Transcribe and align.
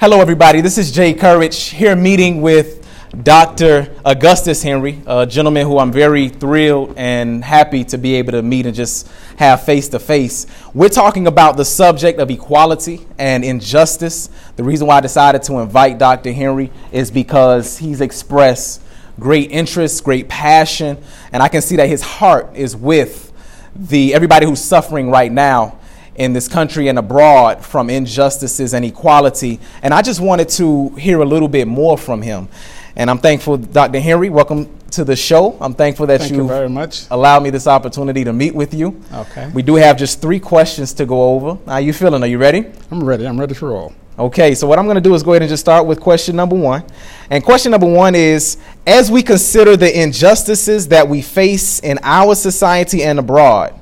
Hello, 0.00 0.22
everybody. 0.22 0.62
This 0.62 0.78
is 0.78 0.90
Jay 0.90 1.12
Courage 1.12 1.64
here 1.64 1.94
meeting 1.94 2.40
with 2.40 2.88
Dr. 3.22 3.94
Augustus 4.02 4.62
Henry, 4.62 5.02
a 5.06 5.26
gentleman 5.26 5.66
who 5.66 5.76
I'm 5.76 5.92
very 5.92 6.30
thrilled 6.30 6.94
and 6.96 7.44
happy 7.44 7.84
to 7.84 7.98
be 7.98 8.14
able 8.14 8.32
to 8.32 8.40
meet 8.40 8.64
and 8.64 8.74
just 8.74 9.10
have 9.36 9.62
face 9.62 9.90
to 9.90 9.98
face. 9.98 10.46
We're 10.72 10.88
talking 10.88 11.26
about 11.26 11.58
the 11.58 11.66
subject 11.66 12.18
of 12.18 12.30
equality 12.30 13.06
and 13.18 13.44
injustice. 13.44 14.30
The 14.56 14.64
reason 14.64 14.86
why 14.86 14.96
I 14.96 15.00
decided 15.02 15.42
to 15.42 15.58
invite 15.58 15.98
Dr. 15.98 16.32
Henry 16.32 16.72
is 16.92 17.10
because 17.10 17.76
he's 17.76 18.00
expressed 18.00 18.80
great 19.18 19.50
interest, 19.50 20.02
great 20.02 20.30
passion, 20.30 20.96
and 21.30 21.42
I 21.42 21.48
can 21.48 21.60
see 21.60 21.76
that 21.76 21.90
his 21.90 22.00
heart 22.00 22.56
is 22.56 22.74
with 22.74 23.34
the 23.76 24.14
everybody 24.14 24.46
who's 24.46 24.64
suffering 24.64 25.10
right 25.10 25.30
now 25.30 25.78
in 26.20 26.34
this 26.34 26.48
country 26.48 26.88
and 26.88 26.98
abroad 26.98 27.64
from 27.64 27.88
injustices 27.88 28.74
and 28.74 28.84
equality. 28.84 29.58
And 29.82 29.94
I 29.94 30.02
just 30.02 30.20
wanted 30.20 30.50
to 30.50 30.90
hear 30.90 31.22
a 31.22 31.24
little 31.24 31.48
bit 31.48 31.66
more 31.66 31.96
from 31.96 32.20
him. 32.20 32.46
And 32.94 33.08
I'm 33.08 33.16
thankful, 33.16 33.56
Dr. 33.56 34.00
Henry. 34.00 34.28
Welcome 34.28 34.68
to 34.90 35.02
the 35.02 35.16
show. 35.16 35.56
I'm 35.62 35.72
thankful 35.72 36.06
that 36.08 36.20
Thank 36.20 36.32
you 36.32 36.46
very 36.46 36.68
much. 36.68 37.06
allowed 37.10 37.42
me 37.42 37.48
this 37.48 37.66
opportunity 37.66 38.22
to 38.24 38.34
meet 38.34 38.54
with 38.54 38.74
you. 38.74 39.02
Okay. 39.14 39.50
We 39.54 39.62
do 39.62 39.76
have 39.76 39.96
just 39.96 40.20
three 40.20 40.38
questions 40.38 40.92
to 40.94 41.06
go 41.06 41.22
over. 41.36 41.58
How 41.64 41.78
you 41.78 41.94
feeling? 41.94 42.22
Are 42.22 42.26
you 42.26 42.36
ready? 42.36 42.66
I'm 42.90 43.02
ready. 43.02 43.26
I'm 43.26 43.40
ready 43.40 43.54
to 43.54 43.66
roll. 43.66 43.94
Okay, 44.18 44.54
so 44.54 44.66
what 44.66 44.78
I'm 44.78 44.84
going 44.84 44.96
to 44.96 45.00
do 45.00 45.14
is 45.14 45.22
go 45.22 45.32
ahead 45.32 45.40
and 45.40 45.48
just 45.48 45.62
start 45.62 45.86
with 45.86 46.00
question 46.00 46.36
number 46.36 46.54
one. 46.54 46.84
And 47.30 47.42
question 47.42 47.70
number 47.70 47.90
one 47.90 48.14
is 48.14 48.58
As 48.86 49.10
we 49.10 49.22
consider 49.22 49.74
the 49.74 50.02
injustices 50.02 50.88
that 50.88 51.08
we 51.08 51.22
face 51.22 51.78
in 51.78 51.98
our 52.02 52.34
society 52.34 53.04
and 53.04 53.18
abroad, 53.18 53.79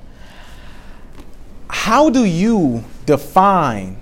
how 1.71 2.11
do 2.11 2.25
you 2.25 2.85
define 3.07 3.97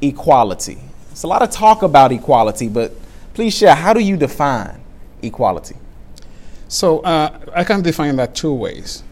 equality? 0.00 0.78
It's 1.10 1.22
a 1.22 1.26
lot 1.26 1.42
of 1.42 1.50
talk 1.50 1.82
about 1.82 2.12
equality, 2.12 2.68
but 2.68 2.92
please 3.34 3.56
share 3.56 3.74
how 3.74 3.92
do 3.92 4.00
you 4.00 4.16
define 4.16 4.80
equality? 5.22 5.76
So 6.68 7.00
uh, 7.00 7.38
I 7.54 7.64
can 7.64 7.82
define 7.82 8.16
that 8.16 8.34
two 8.34 8.52
ways. 8.52 9.02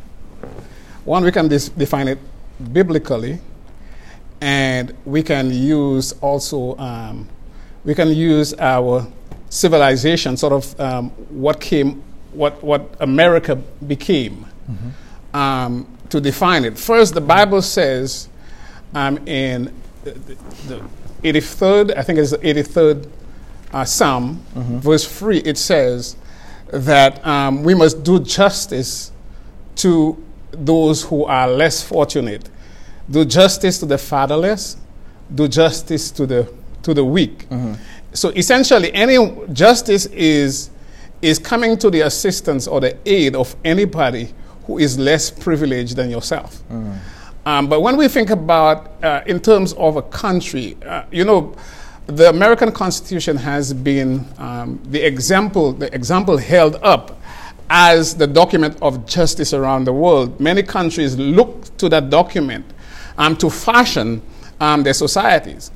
One, 1.05 1.25
we 1.25 1.33
can 1.33 1.49
dis- 1.49 1.69
define 1.71 2.09
it 2.09 2.19
biblically, 2.73 3.41
and 4.41 4.95
we 5.05 5.23
can 5.23 5.51
use 5.51 6.13
also 6.21 6.77
um, 6.79 7.29
we 7.85 7.95
can 7.95 8.09
use 8.09 8.53
our 8.59 9.07
civilization, 9.49 10.37
sort 10.37 10.53
of 10.53 10.81
um, 10.81 11.11
what 11.31 11.61
came, 11.61 12.03
what 12.33 12.63
what 12.63 12.95
America 13.01 13.57
became, 13.87 14.47
mm-hmm. 14.71 15.37
um, 15.37 15.87
to 16.11 16.21
define 16.21 16.65
it. 16.65 16.79
First, 16.79 17.15
the 17.15 17.21
Bible 17.21 17.63
says 17.63 18.29
um, 18.95 19.19
in 19.27 19.73
the, 20.05 20.13
the 20.69 20.83
83rd, 21.23 21.97
I 21.97 22.03
think 22.03 22.19
it's 22.19 22.31
the 22.31 22.39
83rd 22.39 23.09
uh, 23.73 23.85
Psalm, 23.85 24.41
mm-hmm. 24.55 24.79
verse 24.79 25.07
3, 25.19 25.39
it 25.39 25.59
says 25.59 26.17
that 26.69 27.25
um, 27.27 27.63
we 27.63 27.75
must 27.75 28.03
do 28.03 28.21
justice 28.21 29.13
to 29.77 30.23
those 30.51 31.03
who 31.05 31.25
are 31.25 31.49
less 31.49 31.83
fortunate, 31.83 32.49
do 33.11 33.25
justice 33.25 33.79
to 33.81 33.87
the 33.87 33.99
fatherless, 33.99 34.77
do 35.35 35.49
justice 35.49 36.11
to 36.13 36.27
the, 36.27 36.53
to 36.83 36.95
the 36.95 37.05
weak. 37.05 37.49
Mm-hmm. 37.49 37.75
So 38.13 38.31
essentially, 38.31 38.93
any 38.95 39.19
justice 39.53 40.07
is, 40.07 40.71
is 41.21 41.39
coming 41.39 41.77
to 41.79 41.91
the 41.91 42.03
assistance 42.03 42.67
or 42.67 42.81
the 42.81 42.97
aid 43.05 43.37
of 43.37 43.55
anybody 43.65 44.33
who 44.67 44.79
is 44.79 44.99
less 44.99 45.31
privileged 45.31 45.97
than 45.97 46.11
yourself. 46.11 46.63
Mm. 46.71 46.99
Um, 47.47 47.69
but 47.69 47.81
when 47.81 47.97
we 47.97 48.09
think 48.09 48.31
about, 48.31 49.03
uh, 49.05 49.23
in 49.27 49.39
terms 49.39 49.73
of 49.75 49.97
a 49.97 50.03
country, 50.03 50.77
uh, 50.85 51.05
you 51.13 51.25
know, 51.25 51.55
the 52.07 52.29
American 52.29 52.73
Constitution 52.73 53.37
has 53.37 53.73
been 53.73 54.27
um, 54.39 54.81
the 54.85 55.01
example, 55.05 55.73
the 55.73 55.93
example 55.95 56.37
held 56.37 56.77
up 56.83 57.21
as 57.71 58.15
the 58.15 58.27
document 58.27 58.77
of 58.83 59.07
justice 59.07 59.53
around 59.53 59.85
the 59.85 59.93
world. 59.93 60.39
Many 60.41 60.63
countries 60.63 61.17
look 61.17 61.77
to 61.79 61.89
that 61.89 62.11
document 62.11 62.65
um, 63.19 63.37
to 63.37 63.51
fashion 63.51 64.23
um, 64.61 64.83
their 64.83 64.95
societies. 64.95 65.71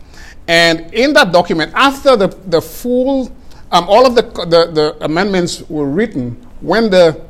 And 0.49 0.93
in 0.93 1.13
that 1.13 1.33
document, 1.33 1.73
after 1.75 2.17
the, 2.17 2.29
the 2.47 2.61
full, 2.61 3.27
um, 3.71 3.89
all 3.89 4.07
of 4.07 4.15
the, 4.15 4.23
the, 4.23 4.71
the 4.73 5.05
amendments 5.05 5.63
were 5.69 5.87
written, 5.87 6.33
when 6.61 6.91
the 6.91 7.21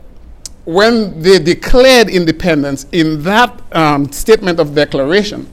when 0.65 1.21
they 1.21 1.39
declared 1.39 2.09
independence 2.09 2.87
in 2.93 3.23
that 3.23 3.61
um, 3.75 4.11
statement 4.13 4.61
of 4.61 4.75
declaration, 4.75 5.49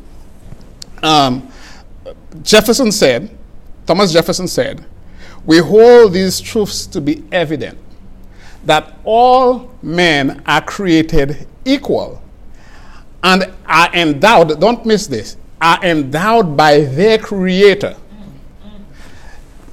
um, 1.04 1.52
Jefferson 2.44 2.92
said, 2.92 3.30
Thomas 3.86 4.12
Jefferson 4.12 4.48
said, 4.48 4.86
we 5.46 5.60
hold 5.60 6.14
these 6.14 6.42
truths 6.42 6.86
to 6.88 7.00
be 7.00 7.24
evident 7.32 7.78
that 8.66 8.98
all 9.06 9.72
men 9.82 10.44
are 10.46 10.62
created 10.62 11.48
equal 11.64 12.22
and 13.24 13.52
are 13.66 13.94
endowed, 13.94 14.60
don't 14.60 14.86
miss 14.86 15.08
this, 15.08 15.38
are 15.62 15.84
endowed 15.84 16.56
by 16.58 16.82
their 16.82 17.18
creator. 17.18 17.96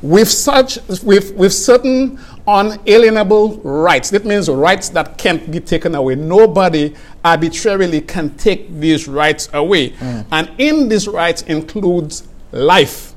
With 0.00 0.28
such 0.28 0.78
with, 1.02 1.34
with 1.34 1.52
certain 1.52 2.20
unalienable 2.46 3.58
rights. 3.58 4.10
That 4.10 4.24
means 4.24 4.48
rights 4.48 4.90
that 4.90 5.16
can't 5.18 5.50
be 5.50 5.60
taken 5.60 5.94
away. 5.94 6.14
Nobody 6.14 6.94
arbitrarily 7.24 8.00
can 8.00 8.36
take 8.36 8.72
these 8.72 9.08
rights 9.08 9.48
away. 9.52 9.90
Mm. 9.90 10.26
And 10.30 10.50
in 10.58 10.88
these 10.88 11.08
rights 11.08 11.42
includes 11.42 12.28
life, 12.52 13.14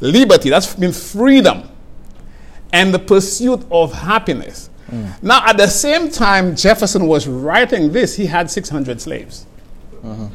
liberty, 0.00 0.50
that's 0.50 0.78
means 0.78 1.12
freedom, 1.12 1.68
and 2.72 2.94
the 2.94 2.98
pursuit 2.98 3.64
of 3.70 3.92
happiness. 3.92 4.70
Mm. 4.90 5.22
Now, 5.22 5.46
at 5.46 5.56
the 5.56 5.68
same 5.68 6.10
time 6.10 6.56
Jefferson 6.56 7.06
was 7.06 7.28
writing 7.28 7.92
this, 7.92 8.16
he 8.16 8.26
had 8.26 8.50
600 8.50 9.00
slaves. 9.00 9.46
Uh-huh. 10.02 10.28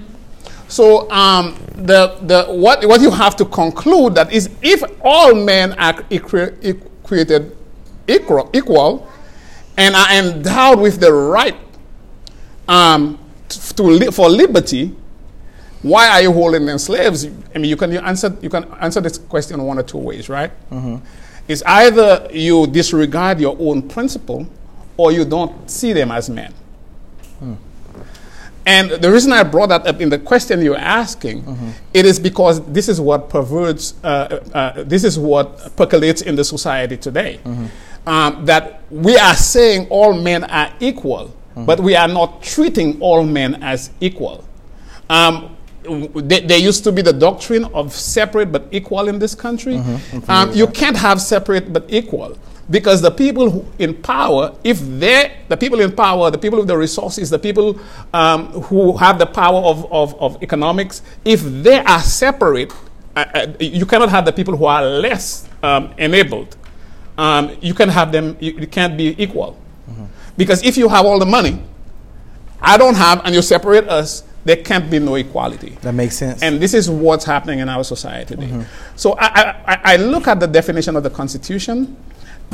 So 0.67 1.09
um, 1.11 1.57
the, 1.75 2.17
the, 2.21 2.45
what, 2.45 2.85
what 2.88 3.01
you 3.01 3.11
have 3.11 3.35
to 3.38 3.45
conclude 3.45 4.15
that 4.15 4.31
is 4.31 4.49
if 4.61 4.83
all 5.01 5.33
men 5.35 5.73
are 5.73 6.03
equi- 6.09 6.79
created 7.03 7.55
equal, 8.07 8.49
equal 8.53 9.09
and 9.77 9.95
are 9.95 10.11
endowed 10.13 10.79
with 10.79 10.99
the 10.99 11.11
right 11.11 11.55
um, 12.67 13.19
to, 13.49 13.83
li- 13.83 14.11
for 14.11 14.29
liberty, 14.29 14.95
why 15.81 16.07
are 16.09 16.21
you 16.21 16.31
holding 16.31 16.65
them 16.65 16.77
slaves? 16.77 17.25
I 17.53 17.57
mean, 17.57 17.69
you 17.69 17.77
can, 17.77 17.91
you 17.91 17.99
answer, 17.99 18.35
you 18.41 18.49
can 18.49 18.63
answer 18.79 19.01
this 19.01 19.17
question 19.17 19.59
in 19.59 19.65
one 19.65 19.77
or 19.77 19.83
two 19.83 19.97
ways, 19.97 20.29
right? 20.29 20.51
Mm-hmm. 20.71 20.97
It's 21.47 21.61
either 21.63 22.27
you 22.31 22.65
disregard 22.67 23.39
your 23.39 23.55
own 23.59 23.88
principle 23.88 24.47
or 24.97 25.11
you 25.11 25.25
don't 25.25 25.69
see 25.69 25.94
them 25.94 26.11
as 26.11 26.29
men. 26.29 26.53
And 28.67 28.89
the 28.89 29.11
reason 29.11 29.31
I 29.31 29.43
brought 29.43 29.69
that 29.69 29.85
up 29.85 30.01
in 30.01 30.09
the 30.09 30.17
question 30.17 30.61
you're 30.61 30.75
asking, 30.75 31.43
mm-hmm. 31.43 31.69
it 31.93 32.05
is 32.05 32.19
because 32.19 32.65
this 32.65 32.89
is 32.89 32.99
what 32.99 33.29
perverts, 33.29 33.93
uh, 34.03 34.39
uh, 34.53 34.83
this 34.83 35.03
is 35.03 35.19
what 35.19 35.75
percolates 35.75 36.23
in 36.23 36.35
the 36.35 36.43
society 36.43 36.97
today. 36.97 37.39
Mm-hmm 37.43 37.67
um, 38.07 38.45
that 38.45 38.83
we 38.91 39.17
are 39.17 39.35
saying 39.35 39.87
all 39.89 40.13
men 40.13 40.43
are 40.45 40.73
equal, 40.79 41.27
mm-hmm. 41.27 41.65
but 41.65 41.79
we 41.79 41.95
are 41.95 42.07
not 42.07 42.43
treating 42.43 43.01
all 43.01 43.23
men 43.23 43.61
as 43.63 43.91
equal. 43.99 44.43
Um, 45.09 45.55
there 45.85 46.57
used 46.57 46.84
to 46.84 46.91
be 46.91 47.01
the 47.01 47.13
doctrine 47.13 47.66
of 47.66 47.94
separate 47.94 48.51
but 48.51 48.68
equal 48.72 49.07
in 49.07 49.19
this 49.19 49.35
country. 49.35 49.75
Mm-hmm. 49.75 50.31
Um, 50.31 50.51
you 50.53 50.68
can't 50.68 50.97
have 50.97 51.22
separate 51.22 51.72
but 51.72 51.85
equal 51.88 52.38
because 52.69 53.01
the 53.01 53.12
people 53.12 53.50
who 53.50 53.66
in 53.78 53.94
power, 53.94 54.56
if 54.63 54.79
they, 54.79 55.38
the 55.47 55.57
people 55.57 55.79
in 55.81 55.91
power, 55.91 56.31
the 56.31 56.38
people 56.38 56.59
with 56.59 56.68
the 56.68 56.78
resources, 56.78 57.29
the 57.29 57.40
people 57.40 57.79
um, 58.13 58.47
who 58.63 58.97
have 58.97 59.19
the 59.19 59.25
power 59.25 59.62
of, 59.62 59.91
of, 59.91 60.19
of, 60.19 60.41
economics, 60.41 61.01
if 61.24 61.41
they 61.41 61.79
are 61.79 62.00
separate, 62.00 62.74
uh, 63.16 63.25
uh, 63.35 63.47
you 63.59 63.85
cannot 63.85 64.09
have 64.09 64.25
the 64.25 64.34
people 64.34 64.57
who 64.57 64.66
are 64.66 64.84
less 64.84 65.48
um, 65.62 65.94
enabled 65.98 66.57
um, 67.18 67.56
you 67.62 67.74
can 67.74 67.89
have 67.89 68.12
them, 68.12 68.38
you, 68.39 68.51
you 68.54 68.68
can't 68.68 68.98
be 68.98 69.15
equal. 69.21 69.57
Mm-hmm. 69.89 70.06
Because 70.38 70.63
if 70.63 70.77
you 70.77 70.89
have 70.89 71.06
all 71.06 71.19
the 71.19 71.25
money, 71.25 71.62
I 72.62 72.77
don't 72.77 72.95
have, 72.95 73.21
and 73.25 73.33
you 73.33 73.42
separate 73.42 73.88
us, 73.88 74.24
there 74.45 74.57
can't 74.57 74.89
be 74.89 75.00
no 75.00 75.15
equality. 75.15 75.77
That 75.81 75.94
makes 75.94 76.15
sense. 76.18 76.42
And 76.44 76.62
this 76.62 76.74
is 76.74 76.89
what's 76.89 77.25
happening 77.25 77.59
in 77.59 77.68
our 77.68 77.83
society 77.83 78.36
today. 78.36 78.47
Mm-hmm. 78.47 78.95
So 78.95 79.13
I, 79.19 79.50
I, 79.65 79.80
I, 79.83 79.95
look 79.97 80.27
at 80.27 80.39
the 80.39 80.47
definition 80.47 80.95
of 80.95 81.01
the 81.03 81.09
Constitution 81.09 81.97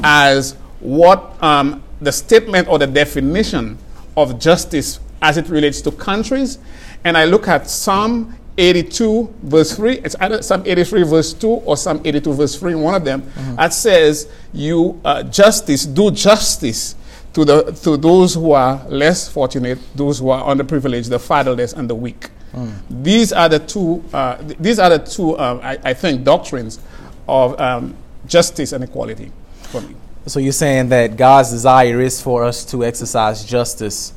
as 0.02 0.54
what 0.80 1.42
um, 1.44 1.84
the 2.00 2.14
statement 2.14 2.70
or 2.70 2.80
the 2.80 2.88
definition 2.88 3.78
of 4.16 4.40
justice 4.40 5.02
as 5.22 5.38
it 5.38 5.50
relates 5.50 5.82
to 5.82 5.92
countries, 5.92 6.60
and 7.04 7.18
I 7.18 7.26
look 7.26 7.48
at 7.48 7.70
Psalm 7.70 8.36
82 8.58 9.34
verse 9.44 9.76
3 9.78 10.00
it's 10.00 10.16
either 10.20 10.42
psalm 10.42 10.62
83 10.66 11.04
verse 11.04 11.34
2 11.34 11.48
or 11.48 11.78
psalm 11.78 12.02
82 12.04 12.34
verse 12.34 12.60
3 12.60 12.76
one 12.76 12.94
of 12.94 13.06
them 13.06 13.22
mm-hmm. 13.22 13.56
that 13.56 13.74
says 13.74 14.30
you 14.52 15.00
uh, 15.06 15.24
justice 15.24 15.86
do 15.86 16.12
justice 16.12 16.96
to 17.34 17.46
the 17.46 17.72
to 17.84 17.98
those 17.98 18.34
who 18.36 18.52
are 18.52 18.86
less 18.90 19.28
fortunate 19.30 19.80
those 19.96 20.20
who 20.20 20.30
are 20.30 20.44
underprivileged 20.54 21.10
the 21.10 21.20
fatherless 21.20 21.74
and 21.74 21.90
the 21.90 21.96
weak 21.96 22.30
mm. 22.54 22.72
these 22.90 23.32
are 23.32 23.48
the 23.48 23.60
two 23.60 24.04
uh, 24.14 24.36
th- 24.38 24.58
these 24.60 24.80
are 24.80 24.90
the 24.90 25.00
two 25.00 25.38
uh, 25.38 25.60
I, 25.64 25.90
I, 25.90 25.94
think 25.94 26.24
doctrines 26.24 26.80
of 27.28 27.60
um, 27.60 27.96
justice 28.28 28.74
and 28.74 28.84
equality 28.84 29.32
for 29.64 29.82
me. 29.82 29.96
So 30.28 30.40
you're 30.40 30.52
saying 30.52 30.90
that 30.90 31.18
God's 31.18 31.50
desire 31.50 32.00
is 32.02 32.22
for 32.22 32.44
us 32.44 32.64
to 32.66 32.86
exercise 32.86 33.44
justice 33.44 34.14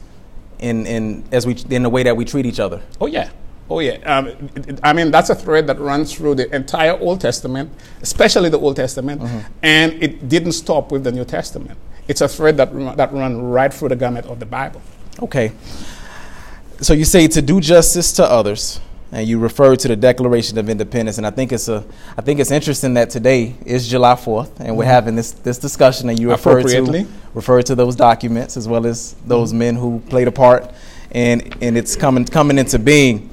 in, 0.58 0.86
in 0.86 1.24
as 1.32 1.46
we 1.46 1.56
in 1.70 1.82
the 1.82 1.88
way 1.90 2.02
that 2.02 2.16
we 2.16 2.24
treat 2.24 2.46
each 2.46 2.60
other. 2.60 2.82
Oh 3.00 3.06
yeah, 3.06 3.30
oh 3.70 3.80
yeah. 3.80 3.96
Um, 4.04 4.50
I 4.82 4.92
mean 4.92 5.10
that's 5.10 5.30
a 5.30 5.34
thread 5.34 5.66
that 5.68 5.78
runs 5.78 6.14
through 6.14 6.34
the 6.34 6.54
entire 6.54 6.98
Old 6.98 7.20
Testament, 7.20 7.70
especially 8.02 8.50
the 8.50 8.58
Old 8.58 8.76
Testament, 8.76 9.22
and 9.62 9.92
it 10.02 10.28
didn't 10.28 10.52
stop 10.52 10.92
with 10.92 11.04
the 11.04 11.12
New 11.12 11.24
Testament. 11.24 11.78
It's 12.06 12.20
a 12.20 12.28
thread 12.28 12.56
that 12.58 12.72
run, 12.72 12.96
that 12.96 13.12
run 13.12 13.42
right 13.42 13.72
through 13.72 13.90
the 13.90 13.96
gamut 13.96 14.26
of 14.26 14.38
the 14.38 14.46
Bible. 14.46 14.82
Okay. 15.20 15.52
So 16.80 16.92
you 16.92 17.04
say 17.04 17.28
to 17.28 17.40
do 17.40 17.60
justice 17.60 18.12
to 18.14 18.24
others, 18.24 18.80
and 19.12 19.26
you 19.28 19.38
refer 19.38 19.76
to 19.76 19.88
the 19.88 19.94
Declaration 19.94 20.58
of 20.58 20.68
Independence, 20.68 21.18
and 21.18 21.26
I 21.26 21.30
think 21.30 21.52
it's 21.52 21.68
a, 21.68 21.84
I 22.18 22.20
think 22.20 22.40
it's 22.40 22.50
interesting 22.50 22.94
that 22.94 23.10
today 23.10 23.54
is 23.64 23.88
July 23.88 24.16
Fourth, 24.16 24.58
and 24.58 24.76
we're 24.76 24.82
mm-hmm. 24.84 24.90
having 24.90 25.16
this 25.16 25.30
this 25.30 25.58
discussion, 25.58 26.08
and 26.08 26.18
you 26.18 26.30
refer 26.30 26.62
to 26.62 27.06
refer 27.32 27.62
to 27.62 27.74
those 27.76 27.94
documents 27.94 28.56
as 28.56 28.66
well 28.66 28.86
as 28.86 29.14
those 29.24 29.50
mm-hmm. 29.50 29.58
men 29.58 29.74
who 29.76 30.00
played 30.08 30.26
a 30.26 30.32
part, 30.32 30.72
and 31.12 31.56
and 31.62 31.78
it's 31.78 31.94
coming 31.94 32.24
coming 32.24 32.58
into 32.58 32.78
being. 32.78 33.30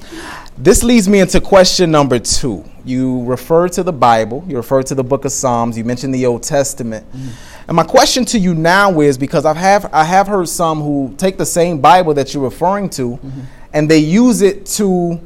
This 0.56 0.84
leads 0.84 1.10
me 1.10 1.20
into 1.20 1.42
question 1.42 1.90
number 1.90 2.20
two. 2.20 2.64
You 2.86 3.24
refer 3.24 3.68
to 3.70 3.82
the 3.82 3.94
Bible, 3.94 4.46
you 4.48 4.58
refer 4.58 4.84
to 4.84 4.94
the 4.94 5.04
Book 5.04 5.26
of 5.26 5.32
Psalms, 5.32 5.76
you 5.76 5.84
mentioned 5.84 6.14
the 6.14 6.28
Old 6.28 6.44
Testament. 6.44 7.12
Mm-hmm. 7.12 7.51
And 7.72 7.78
my 7.78 7.84
question 7.86 8.26
to 8.26 8.38
you 8.38 8.54
now 8.54 9.00
is 9.00 9.18
because 9.18 9.46
I 9.46 9.54
have 9.54 9.94
I 9.94 10.04
have 10.04 10.28
heard 10.28 10.50
some 10.50 10.82
who 10.82 11.16
take 11.16 11.38
the 11.38 11.46
same 11.46 11.80
Bible 11.80 12.14
that 12.16 12.34
you're 12.34 12.44
referring 12.44 12.90
to 12.90 13.12
mm-hmm. 13.12 13.42
and 13.72 13.90
they 13.90 14.00
use 14.00 14.42
it 14.42 14.66
to 14.76 15.18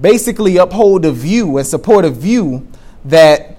basically 0.00 0.56
uphold 0.56 1.04
a 1.04 1.12
view 1.12 1.56
and 1.56 1.64
support 1.64 2.04
a 2.04 2.10
view 2.10 2.66
that 3.04 3.58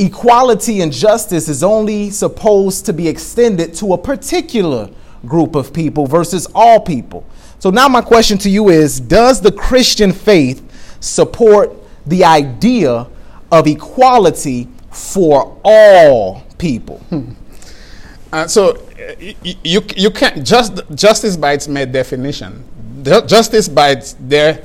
equality 0.00 0.80
and 0.80 0.92
justice 0.92 1.48
is 1.48 1.62
only 1.62 2.10
supposed 2.10 2.86
to 2.86 2.92
be 2.92 3.06
extended 3.06 3.72
to 3.74 3.92
a 3.92 3.98
particular 3.98 4.90
group 5.24 5.54
of 5.54 5.72
people 5.72 6.08
versus 6.08 6.48
all 6.56 6.80
people. 6.80 7.24
So 7.60 7.70
now 7.70 7.86
my 7.86 8.00
question 8.00 8.36
to 8.38 8.50
you 8.50 8.70
is 8.70 8.98
does 8.98 9.40
the 9.40 9.52
Christian 9.52 10.10
faith 10.10 10.98
support 10.98 11.72
the 12.04 12.24
idea 12.24 13.06
of 13.52 13.68
equality 13.68 14.66
for 14.90 15.56
all 15.62 16.42
people? 16.58 16.98
Hmm. 17.10 17.34
So 18.48 18.70
uh, 18.76 19.14
y- 19.20 19.36
you, 19.64 19.82
you 19.96 20.10
can't 20.10 20.44
just 20.44 20.82
justice 20.94 21.36
by 21.36 21.52
its 21.52 21.68
mere 21.68 21.86
definition. 21.86 22.64
Justice 23.26 23.68
by 23.68 23.90
its 23.90 24.16
there 24.18 24.64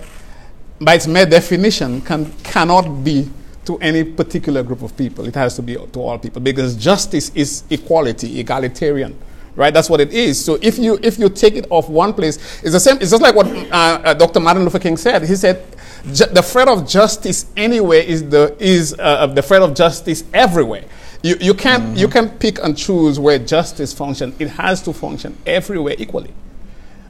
by 0.81 0.95
its 0.95 1.07
mere 1.07 1.25
definition 1.25 2.01
can 2.01 2.31
cannot 2.43 3.03
be 3.03 3.29
to 3.65 3.77
any 3.79 4.03
particular 4.03 4.63
group 4.63 4.81
of 4.81 4.95
people. 4.97 5.25
It 5.25 5.35
has 5.35 5.55
to 5.57 5.61
be 5.61 5.75
to 5.75 5.99
all 5.99 6.17
people 6.17 6.41
because 6.41 6.75
justice 6.75 7.31
is 7.35 7.63
equality, 7.69 8.39
egalitarian. 8.39 9.15
Right, 9.55 9.73
that's 9.73 9.89
what 9.89 9.99
it 9.99 10.13
is. 10.13 10.43
So 10.43 10.57
if 10.61 10.79
you 10.79 10.97
if 11.03 11.19
you 11.19 11.27
take 11.29 11.55
it 11.55 11.67
off 11.69 11.89
one 11.89 12.13
place, 12.13 12.37
it's 12.63 12.71
the 12.71 12.79
same. 12.79 12.97
It's 13.01 13.11
just 13.11 13.21
like 13.21 13.35
what 13.35 13.47
uh, 13.47 14.01
uh, 14.05 14.13
Dr. 14.13 14.39
Martin 14.39 14.63
Luther 14.63 14.79
King 14.79 14.95
said. 14.95 15.23
He 15.23 15.35
said, 15.35 15.65
"Ju- 16.13 16.27
"The 16.31 16.41
threat 16.41 16.69
of 16.69 16.87
justice 16.87 17.45
anywhere 17.57 17.99
is 18.01 18.29
the 18.29 18.55
is 18.59 18.95
uh, 18.97 19.27
the 19.27 19.41
threat 19.41 19.61
of 19.61 19.73
justice 19.75 20.23
everywhere." 20.33 20.85
You, 21.21 21.35
you 21.41 21.53
can't 21.53 21.97
you 21.97 22.07
can't 22.07 22.39
pick 22.39 22.63
and 22.63 22.77
choose 22.77 23.19
where 23.19 23.37
justice 23.39 23.93
functions. 23.93 24.35
It 24.39 24.49
has 24.51 24.81
to 24.83 24.93
function 24.93 25.37
everywhere 25.45 25.95
equally. 25.97 26.33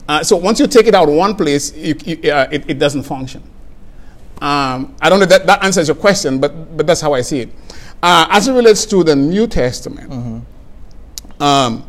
Uh, 0.08 0.24
so 0.24 0.36
once 0.36 0.58
you 0.58 0.66
take 0.66 0.88
it 0.88 0.94
out 0.94 1.08
one 1.08 1.36
place, 1.36 1.72
you, 1.76 1.94
you, 2.04 2.32
uh, 2.32 2.48
it, 2.50 2.68
it 2.68 2.78
doesn't 2.80 3.04
function. 3.04 3.40
Um, 4.40 4.96
I 5.00 5.08
don't 5.08 5.20
know 5.20 5.26
that 5.26 5.46
that 5.46 5.62
answers 5.62 5.86
your 5.86 5.94
question, 5.94 6.40
but 6.40 6.76
but 6.76 6.86
that's 6.86 7.00
how 7.00 7.12
I 7.12 7.20
see 7.20 7.40
it. 7.40 7.50
Uh, 8.02 8.26
as 8.30 8.48
it 8.48 8.52
relates 8.52 8.84
to 8.86 9.04
the 9.04 9.14
New 9.14 9.46
Testament, 9.46 10.10
um, 11.38 11.84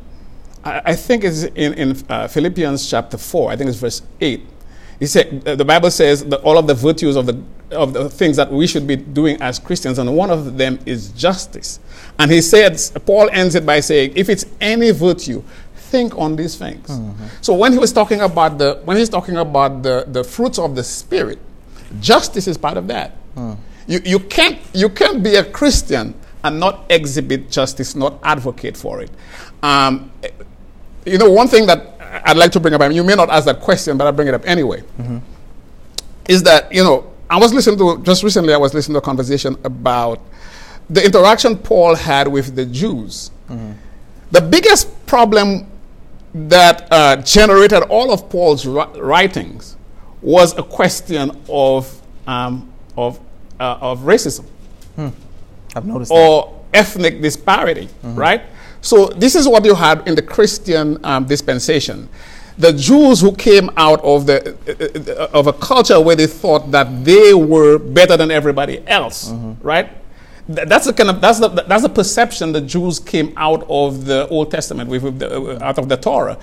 I, 0.63 0.81
I 0.85 0.95
think 0.95 1.23
it's 1.23 1.43
in 1.43 1.73
in 1.73 1.97
uh, 2.07 2.27
Philippians 2.27 2.87
chapter 2.87 3.17
four. 3.17 3.51
I 3.51 3.55
think 3.55 3.69
it's 3.69 3.79
verse 3.79 4.03
eight. 4.19 4.45
He 4.99 5.07
said 5.07 5.41
the 5.41 5.65
Bible 5.65 5.89
says 5.89 6.23
that 6.25 6.41
all 6.41 6.59
of 6.59 6.67
the 6.67 6.75
virtues 6.75 7.15
of 7.15 7.25
the 7.25 7.41
of 7.71 7.93
the 7.93 8.09
things 8.09 8.37
that 8.37 8.51
we 8.51 8.67
should 8.67 8.85
be 8.85 8.95
doing 8.95 9.41
as 9.41 9.59
Christians, 9.59 9.97
and 9.97 10.15
one 10.15 10.29
of 10.29 10.57
them 10.57 10.79
is 10.85 11.09
justice. 11.11 11.79
And 12.19 12.31
he 12.31 12.41
says 12.41 12.91
Paul 13.05 13.29
ends 13.31 13.55
it 13.55 13.65
by 13.65 13.79
saying, 13.79 14.13
if 14.15 14.29
it's 14.29 14.45
any 14.59 14.91
virtue, 14.91 15.43
think 15.75 16.17
on 16.17 16.35
these 16.35 16.57
things. 16.57 16.87
Mm-hmm. 16.87 17.25
So 17.41 17.53
when 17.53 17.73
he 17.73 17.77
was 17.77 17.91
talking 17.91 18.21
about 18.21 18.57
the 18.57 18.81
when 18.85 18.97
he's 18.97 19.09
talking 19.09 19.37
about 19.37 19.83
the, 19.83 20.05
the 20.07 20.23
fruits 20.23 20.57
of 20.59 20.75
the 20.75 20.83
spirit, 20.83 21.39
justice 21.99 22.47
is 22.47 22.57
part 22.57 22.77
of 22.77 22.87
that. 22.87 23.15
Mm. 23.35 23.57
You, 23.87 23.99
you 24.05 24.19
can't 24.19 24.59
you 24.73 24.89
can't 24.89 25.21
be 25.21 25.35
a 25.35 25.43
Christian 25.43 26.13
and 26.43 26.59
not 26.59 26.85
exhibit 26.89 27.51
justice, 27.51 27.95
not 27.95 28.19
advocate 28.23 28.77
for 28.77 29.01
it. 29.01 29.11
Um, 29.61 30.11
you 31.05 31.17
know, 31.17 31.29
one 31.29 31.47
thing 31.47 31.65
that 31.67 31.97
I'd 32.25 32.37
like 32.37 32.51
to 32.53 32.59
bring 32.59 32.73
up, 32.73 32.81
and 32.81 32.95
you 32.95 33.03
may 33.03 33.15
not 33.15 33.29
ask 33.29 33.45
that 33.45 33.59
question, 33.59 33.97
but 33.97 34.07
I'll 34.07 34.13
bring 34.13 34.27
it 34.27 34.33
up 34.33 34.45
anyway, 34.45 34.81
mm-hmm. 34.81 35.17
is 36.27 36.43
that, 36.43 36.71
you 36.73 36.83
know, 36.83 37.10
I 37.31 37.37
was 37.39 37.53
listening 37.53 37.77
to, 37.79 38.03
just 38.03 38.23
recently, 38.23 38.53
I 38.53 38.57
was 38.57 38.73
listening 38.73 38.95
to 38.95 38.99
a 38.99 39.01
conversation 39.01 39.55
about 39.63 40.19
the 40.89 41.03
interaction 41.03 41.57
Paul 41.57 41.95
had 41.95 42.27
with 42.27 42.55
the 42.55 42.65
Jews. 42.65 43.31
The 44.31 44.41
biggest 44.41 45.05
problem 45.05 45.67
that 46.33 46.87
uh, 46.91 47.15
generated 47.17 47.83
all 47.83 48.11
of 48.11 48.29
Paul's 48.29 48.65
writings 48.65 49.77
was 50.21 50.57
a 50.57 50.63
question 50.63 51.31
of, 51.49 52.01
um, 52.27 52.71
of, 52.97 53.19
uh, 53.59 53.77
of 53.81 53.99
racism 54.01 54.45
I've 55.75 55.85
noticed 55.85 56.09
that. 56.11 56.15
or 56.17 56.61
ethnic 56.73 57.21
disparity, 57.21 57.87
right? 58.03 58.41
So 58.81 59.07
this 59.07 59.35
is 59.35 59.47
what 59.47 59.63
you 59.65 59.75
had 59.75 60.05
in 60.07 60.15
the 60.15 60.21
Christian 60.21 60.99
um, 61.05 61.25
dispensation. 61.25 62.09
The 62.57 62.73
Jews 62.73 63.21
who 63.21 63.31
came 63.35 63.69
out 63.77 64.01
of 64.03 64.25
the 64.25 64.37
uh, 64.67 65.11
uh, 65.33 65.39
of 65.39 65.47
a 65.47 65.53
culture 65.53 65.99
where 65.99 66.15
they 66.15 66.27
thought 66.27 66.71
that 66.71 67.03
they 67.05 67.33
were 67.33 67.77
better 67.79 68.17
than 68.17 68.29
everybody 68.31 68.83
else, 68.87 69.31
right? 69.61 69.89
Th- 70.53 70.67
That's 70.67 70.85
the 70.85 70.93
kind 70.93 71.09
of 71.09 71.21
that's 71.21 71.39
the 71.39 71.47
that's 71.49 71.83
the 71.83 71.89
perception 71.89 72.51
the 72.51 72.61
Jews 72.61 72.99
came 72.99 73.33
out 73.37 73.65
of 73.69 74.05
the 74.05 74.27
Old 74.29 74.51
Testament 74.51 74.89
with, 74.89 75.03
with 75.03 75.19
the, 75.19 75.29
uh, 75.41 75.59
out 75.63 75.77
of 75.77 75.87
the 75.87 75.97
Torah. 75.97 76.37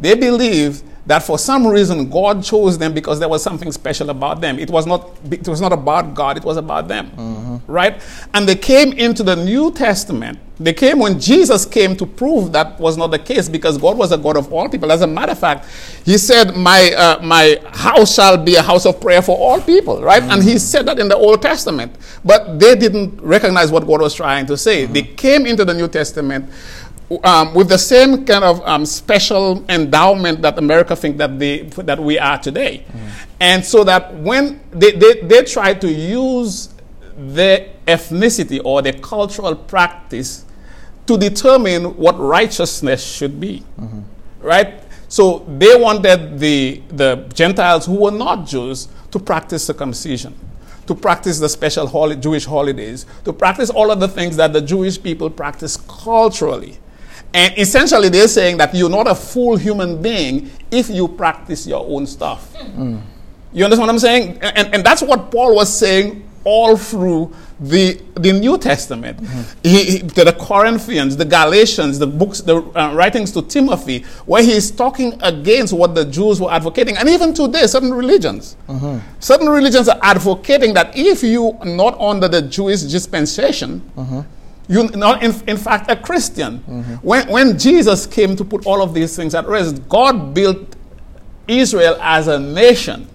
They 0.00 0.14
believed 0.14 0.82
that 1.06 1.22
for 1.22 1.38
some 1.38 1.66
reason 1.66 2.10
God 2.10 2.42
chose 2.44 2.76
them 2.78 2.92
because 2.92 3.18
there 3.20 3.28
was 3.28 3.42
something 3.42 3.70
special 3.72 4.10
about 4.10 4.40
them. 4.40 4.58
It 4.58 4.70
was 4.70 4.86
not 4.86 5.08
it 5.30 5.46
was 5.48 5.60
not 5.60 5.72
about 5.72 6.14
God, 6.14 6.36
it 6.36 6.44
was 6.44 6.56
about 6.56 6.88
them. 6.88 7.62
Right? 7.66 8.00
And 8.34 8.46
they 8.48 8.56
came 8.56 8.92
into 8.92 9.22
the 9.22 9.36
New 9.36 9.70
Testament. 9.72 10.38
They 10.60 10.72
came 10.72 11.00
when 11.00 11.18
Jesus 11.18 11.66
came 11.66 11.96
to 11.96 12.06
prove 12.06 12.52
that 12.52 12.78
was 12.78 12.96
not 12.96 13.08
the 13.08 13.18
case 13.18 13.48
because 13.48 13.76
God 13.76 13.98
was 13.98 14.12
a 14.12 14.18
God 14.18 14.36
of 14.36 14.52
all 14.52 14.68
people. 14.68 14.92
As 14.92 15.02
a 15.02 15.06
matter 15.06 15.32
of 15.32 15.38
fact, 15.38 15.66
he 16.04 16.16
said, 16.16 16.56
My 16.56 16.92
uh, 16.92 17.20
my 17.22 17.60
house 17.72 18.14
shall 18.14 18.36
be 18.36 18.54
a 18.54 18.62
house 18.62 18.86
of 18.86 19.00
prayer 19.00 19.20
for 19.20 19.36
all 19.36 19.60
people, 19.60 20.00
right? 20.00 20.22
And 20.22 20.44
he 20.44 20.58
said 20.58 20.86
that 20.86 21.00
in 21.00 21.08
the 21.08 21.16
Old 21.16 21.42
Testament. 21.42 21.96
But 22.24 22.60
they 22.60 22.76
didn't 22.76 23.20
recognize 23.20 23.72
what 23.72 23.84
God 23.84 24.00
was 24.00 24.14
trying 24.14 24.46
to 24.46 24.56
say. 24.56 24.86
They 24.86 25.02
came 25.02 25.44
into 25.44 25.64
the 25.64 25.74
New 25.74 25.88
Testament 25.88 26.48
um, 27.24 27.52
with 27.52 27.68
the 27.68 27.78
same 27.78 28.24
kind 28.24 28.44
of 28.44 28.60
um, 28.64 28.86
special 28.86 29.64
endowment 29.68 30.40
that 30.42 30.56
America 30.56 30.94
think 30.94 31.16
that 31.18 31.36
they 31.38 31.62
that 31.62 31.98
we 31.98 32.16
are 32.18 32.38
today, 32.38 32.84
and 33.40 33.64
so 33.64 33.82
that 33.82 34.14
when 34.14 34.60
they, 34.70 34.92
they, 34.92 35.20
they 35.22 35.42
try 35.42 35.74
to 35.74 35.90
use 35.90 36.72
their 37.16 37.70
ethnicity 37.86 38.60
or 38.64 38.82
their 38.82 38.94
cultural 38.94 39.54
practice 39.54 40.44
to 41.06 41.18
determine 41.18 41.96
what 41.96 42.18
righteousness 42.18 43.04
should 43.04 43.40
be, 43.40 43.62
right? 44.40 44.82
So 45.08 45.44
they 45.58 45.74
wanted 45.76 46.38
the 46.38 46.82
the 46.88 47.30
Gentiles 47.34 47.86
who 47.86 48.00
were 48.00 48.10
not 48.10 48.46
Jews 48.46 48.88
to 49.10 49.18
practice 49.18 49.64
circumcision 49.64 50.34
to 50.86 50.94
practice 50.94 51.38
the 51.38 51.48
special 51.48 51.86
holi- 51.86 52.16
Jewish 52.16 52.44
holidays, 52.44 53.06
to 53.24 53.32
practice 53.32 53.70
all 53.70 53.90
of 53.90 54.00
the 54.00 54.08
things 54.08 54.36
that 54.36 54.52
the 54.52 54.60
Jewish 54.60 55.02
people 55.02 55.30
practice 55.30 55.76
culturally. 55.76 56.78
And 57.32 57.56
essentially, 57.58 58.08
they're 58.08 58.28
saying 58.28 58.58
that 58.58 58.74
you're 58.74 58.90
not 58.90 59.08
a 59.08 59.14
full 59.14 59.56
human 59.56 60.00
being 60.00 60.50
if 60.70 60.88
you 60.88 61.08
practice 61.08 61.66
your 61.66 61.84
own 61.88 62.06
stuff. 62.06 62.54
Hmm. 62.54 62.98
You 63.52 63.64
understand 63.64 63.88
what 63.88 63.92
I'm 63.94 63.98
saying? 63.98 64.38
And, 64.42 64.74
and 64.74 64.84
that's 64.84 65.02
what 65.02 65.30
Paul 65.30 65.54
was 65.54 65.76
saying 65.76 66.28
all 66.44 66.76
through 66.76 67.34
the, 67.60 68.00
the 68.14 68.32
New 68.32 68.58
Testament. 68.58 69.20
Mm-hmm. 69.20 69.68
He, 69.68 69.84
he- 69.84 69.98
to 70.00 70.24
the 70.24 70.32
Corinthians, 70.32 71.16
the 71.16 71.24
Galatians, 71.24 71.98
the 71.98 72.06
books, 72.06 72.40
the 72.40 72.56
uh, 72.56 72.94
writings 72.94 73.30
to 73.32 73.42
Timothy, 73.42 74.04
where 74.26 74.42
he's 74.42 74.70
talking 74.70 75.18
against 75.22 75.72
what 75.72 75.94
the 75.94 76.04
Jews 76.04 76.40
were 76.40 76.50
advocating. 76.50 76.96
And 76.96 77.08
even 77.08 77.32
today, 77.32 77.66
certain 77.66 77.94
religions. 77.94 78.56
Mm-hmm. 78.68 78.98
Certain 79.20 79.48
religions 79.48 79.88
are 79.88 79.98
advocating 80.02 80.74
that 80.74 80.96
if 80.96 81.22
you 81.22 81.52
are 81.60 81.66
not 81.66 81.98
under 82.00 82.28
the 82.28 82.42
Jewish 82.42 82.80
dispensation, 82.82 83.80
mm-hmm. 83.96 84.20
you're 84.68 84.90
not, 84.96 85.22
in, 85.22 85.32
in 85.48 85.56
fact, 85.56 85.90
a 85.90 85.96
Christian. 85.96 86.58
When, 87.02 87.28
when 87.28 87.58
Jesus 87.58 88.06
came 88.06 88.34
to 88.36 88.44
put 88.44 88.66
all 88.66 88.82
of 88.82 88.94
these 88.94 89.14
things 89.14 89.34
at 89.34 89.46
rest, 89.46 89.88
God 89.88 90.34
built 90.34 90.76
Israel 91.46 91.96
as 92.00 92.26
a 92.26 92.38
nation. 92.38 93.08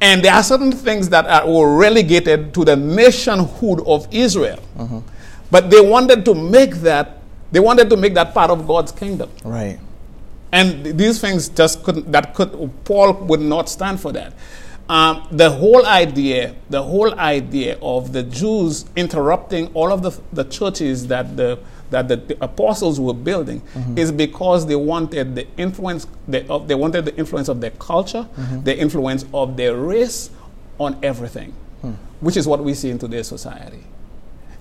And 0.00 0.24
there 0.24 0.32
are 0.32 0.42
certain 0.42 0.72
things 0.72 1.08
that 1.08 1.26
are, 1.26 1.50
were 1.50 1.76
relegated 1.76 2.54
to 2.54 2.64
the 2.64 2.76
nationhood 2.76 3.80
of 3.86 4.06
Israel. 4.12 4.60
Uh-huh. 4.78 5.00
But 5.50 5.70
they 5.70 5.80
wanted 5.80 6.24
to 6.24 6.34
make 6.34 6.76
that, 6.76 7.18
they 7.50 7.60
wanted 7.60 7.90
to 7.90 7.96
make 7.96 8.14
that 8.14 8.32
part 8.32 8.50
of 8.50 8.66
God's 8.66 8.92
kingdom. 8.92 9.30
Right. 9.44 9.78
And 10.52 10.84
th- 10.84 10.96
these 10.96 11.20
things 11.20 11.48
just 11.48 11.82
couldn't, 11.82 12.10
that 12.12 12.34
could, 12.34 12.70
Paul 12.84 13.12
would 13.12 13.40
not 13.40 13.68
stand 13.68 14.00
for 14.00 14.12
that. 14.12 14.32
Um, 14.88 15.28
the 15.30 15.50
whole 15.50 15.84
idea, 15.84 16.54
the 16.70 16.82
whole 16.82 17.12
idea 17.18 17.78
of 17.82 18.12
the 18.14 18.22
Jews 18.22 18.86
interrupting 18.96 19.66
all 19.74 19.92
of 19.92 20.00
the, 20.02 20.18
the 20.32 20.44
churches 20.44 21.08
that 21.08 21.36
the, 21.36 21.58
that 21.90 22.08
the, 22.08 22.16
the 22.16 22.42
apostles 22.42 22.98
were 22.98 23.12
building 23.12 23.60
is 23.96 24.10
because 24.10 24.66
they 24.66 24.76
wanted 24.76 25.34
the 25.34 25.46
influence, 25.58 26.06
the, 26.26 26.48
of, 26.48 26.68
they 26.68 26.74
wanted 26.74 27.04
the 27.04 27.14
influence 27.16 27.48
of 27.48 27.60
their 27.60 27.72
culture, 27.72 28.26
the 28.64 28.78
influence 28.78 29.26
of 29.34 29.56
their 29.58 29.76
race 29.76 30.30
on 30.78 30.98
everything, 31.02 31.52
which 32.20 32.36
is 32.38 32.46
what 32.48 32.64
we 32.64 32.72
see 32.72 32.88
in 32.88 32.98
today's 32.98 33.26
society. 33.28 33.84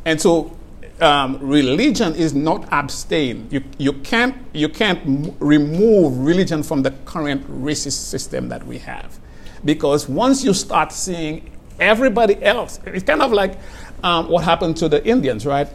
And 0.03 0.19
so, 0.21 0.57
um, 0.99 1.37
religion 1.41 2.15
is 2.15 2.33
not 2.33 2.67
abstain. 2.71 3.47
You, 3.51 3.63
you 3.77 3.93
can't, 3.93 4.35
you 4.53 4.67
can't 4.67 4.99
m- 5.05 5.35
remove 5.39 6.17
religion 6.17 6.63
from 6.63 6.81
the 6.81 6.91
current 7.05 7.47
racist 7.63 7.99
system 8.09 8.49
that 8.49 8.65
we 8.65 8.79
have. 8.79 9.19
Because 9.65 10.07
once 10.07 10.43
you 10.43 10.53
start 10.53 10.91
seeing 10.91 11.51
everybody 11.79 12.41
else, 12.43 12.79
it's 12.85 13.03
kind 13.03 13.21
of 13.21 13.31
like 13.31 13.57
um, 14.03 14.29
what 14.29 14.43
happened 14.43 14.77
to 14.77 14.89
the 14.89 15.05
Indians, 15.05 15.45
right? 15.45 15.67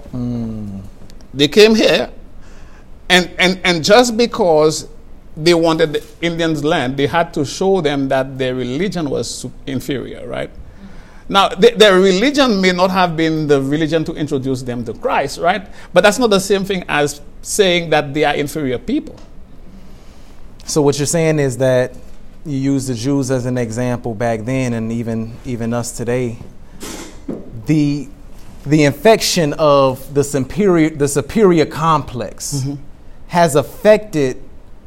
They 1.34 1.48
came 1.48 1.74
here, 1.74 2.10
and, 3.08 3.30
and, 3.38 3.60
and 3.64 3.84
just 3.84 4.16
because 4.16 4.88
they 5.36 5.54
wanted 5.54 5.94
the 5.94 6.04
Indians' 6.20 6.62
land, 6.64 6.96
they 6.96 7.06
had 7.06 7.32
to 7.34 7.44
show 7.44 7.80
them 7.80 8.08
that 8.08 8.38
their 8.38 8.54
religion 8.54 9.08
was 9.08 9.46
inferior, 9.66 10.26
right? 10.26 10.50
Now, 11.28 11.48
th- 11.48 11.76
their 11.76 11.98
religion 11.98 12.60
may 12.60 12.72
not 12.72 12.90
have 12.90 13.16
been 13.16 13.46
the 13.46 13.62
religion 13.62 14.04
to 14.04 14.12
introduce 14.12 14.62
them 14.62 14.84
to 14.84 14.92
Christ, 14.92 15.38
right? 15.38 15.66
But 15.92 16.02
that's 16.02 16.18
not 16.18 16.30
the 16.30 16.40
same 16.40 16.64
thing 16.64 16.84
as 16.88 17.22
saying 17.40 17.90
that 17.90 18.12
they 18.12 18.24
are 18.24 18.34
inferior 18.34 18.78
people. 18.78 19.16
So 20.64 20.82
what 20.82 20.98
you're 20.98 21.06
saying 21.06 21.38
is 21.38 21.56
that 21.58 21.96
you 22.44 22.56
use 22.56 22.88
the 22.88 22.94
Jews 22.94 23.30
as 23.30 23.46
an 23.46 23.56
example 23.56 24.14
back 24.14 24.40
then, 24.40 24.72
and 24.72 24.90
even 24.90 25.36
even 25.44 25.72
us 25.72 25.96
today. 25.96 26.38
The 27.66 28.08
the 28.64 28.84
infection 28.84 29.54
of 29.54 30.12
the 30.14 30.24
superior 30.24 30.90
the 30.90 31.08
superior 31.08 31.66
complex 31.66 32.54
mm-hmm. 32.54 32.82
has 33.28 33.54
affected 33.54 34.42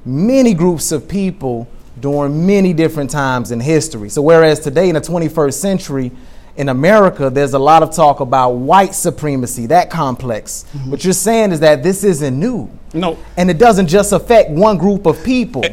many 0.06 0.54
groups 0.54 0.92
of 0.92 1.08
people 1.08 1.68
during 2.00 2.46
many 2.46 2.74
different 2.74 3.10
times 3.10 3.52
in 3.52 3.60
history. 3.60 4.10
So 4.10 4.22
whereas 4.22 4.60
today 4.60 4.90
in 4.90 4.96
the 4.96 5.02
21st 5.02 5.54
century 5.54 6.12
in 6.58 6.70
America 6.70 7.30
there's 7.30 7.54
a 7.54 7.60
lot 7.60 7.84
of 7.84 7.96
talk 7.96 8.20
about 8.20 8.52
white 8.52 8.94
supremacy, 8.94 9.66
that 9.68 9.90
complex. 9.90 10.66
Mm-hmm. 10.74 10.92
What 10.92 11.04
you're 11.04 11.14
saying 11.14 11.54
is 11.54 11.62
that 11.62 11.84
this 11.84 12.04
isn't 12.04 12.38
new. 12.38 12.70
No, 12.94 13.18
And 13.36 13.50
it 13.50 13.58
doesn't 13.58 13.88
just 13.88 14.14
affect 14.14 14.50
one 14.50 14.78
group 14.78 15.06
of 15.06 15.22
people. 15.24 15.64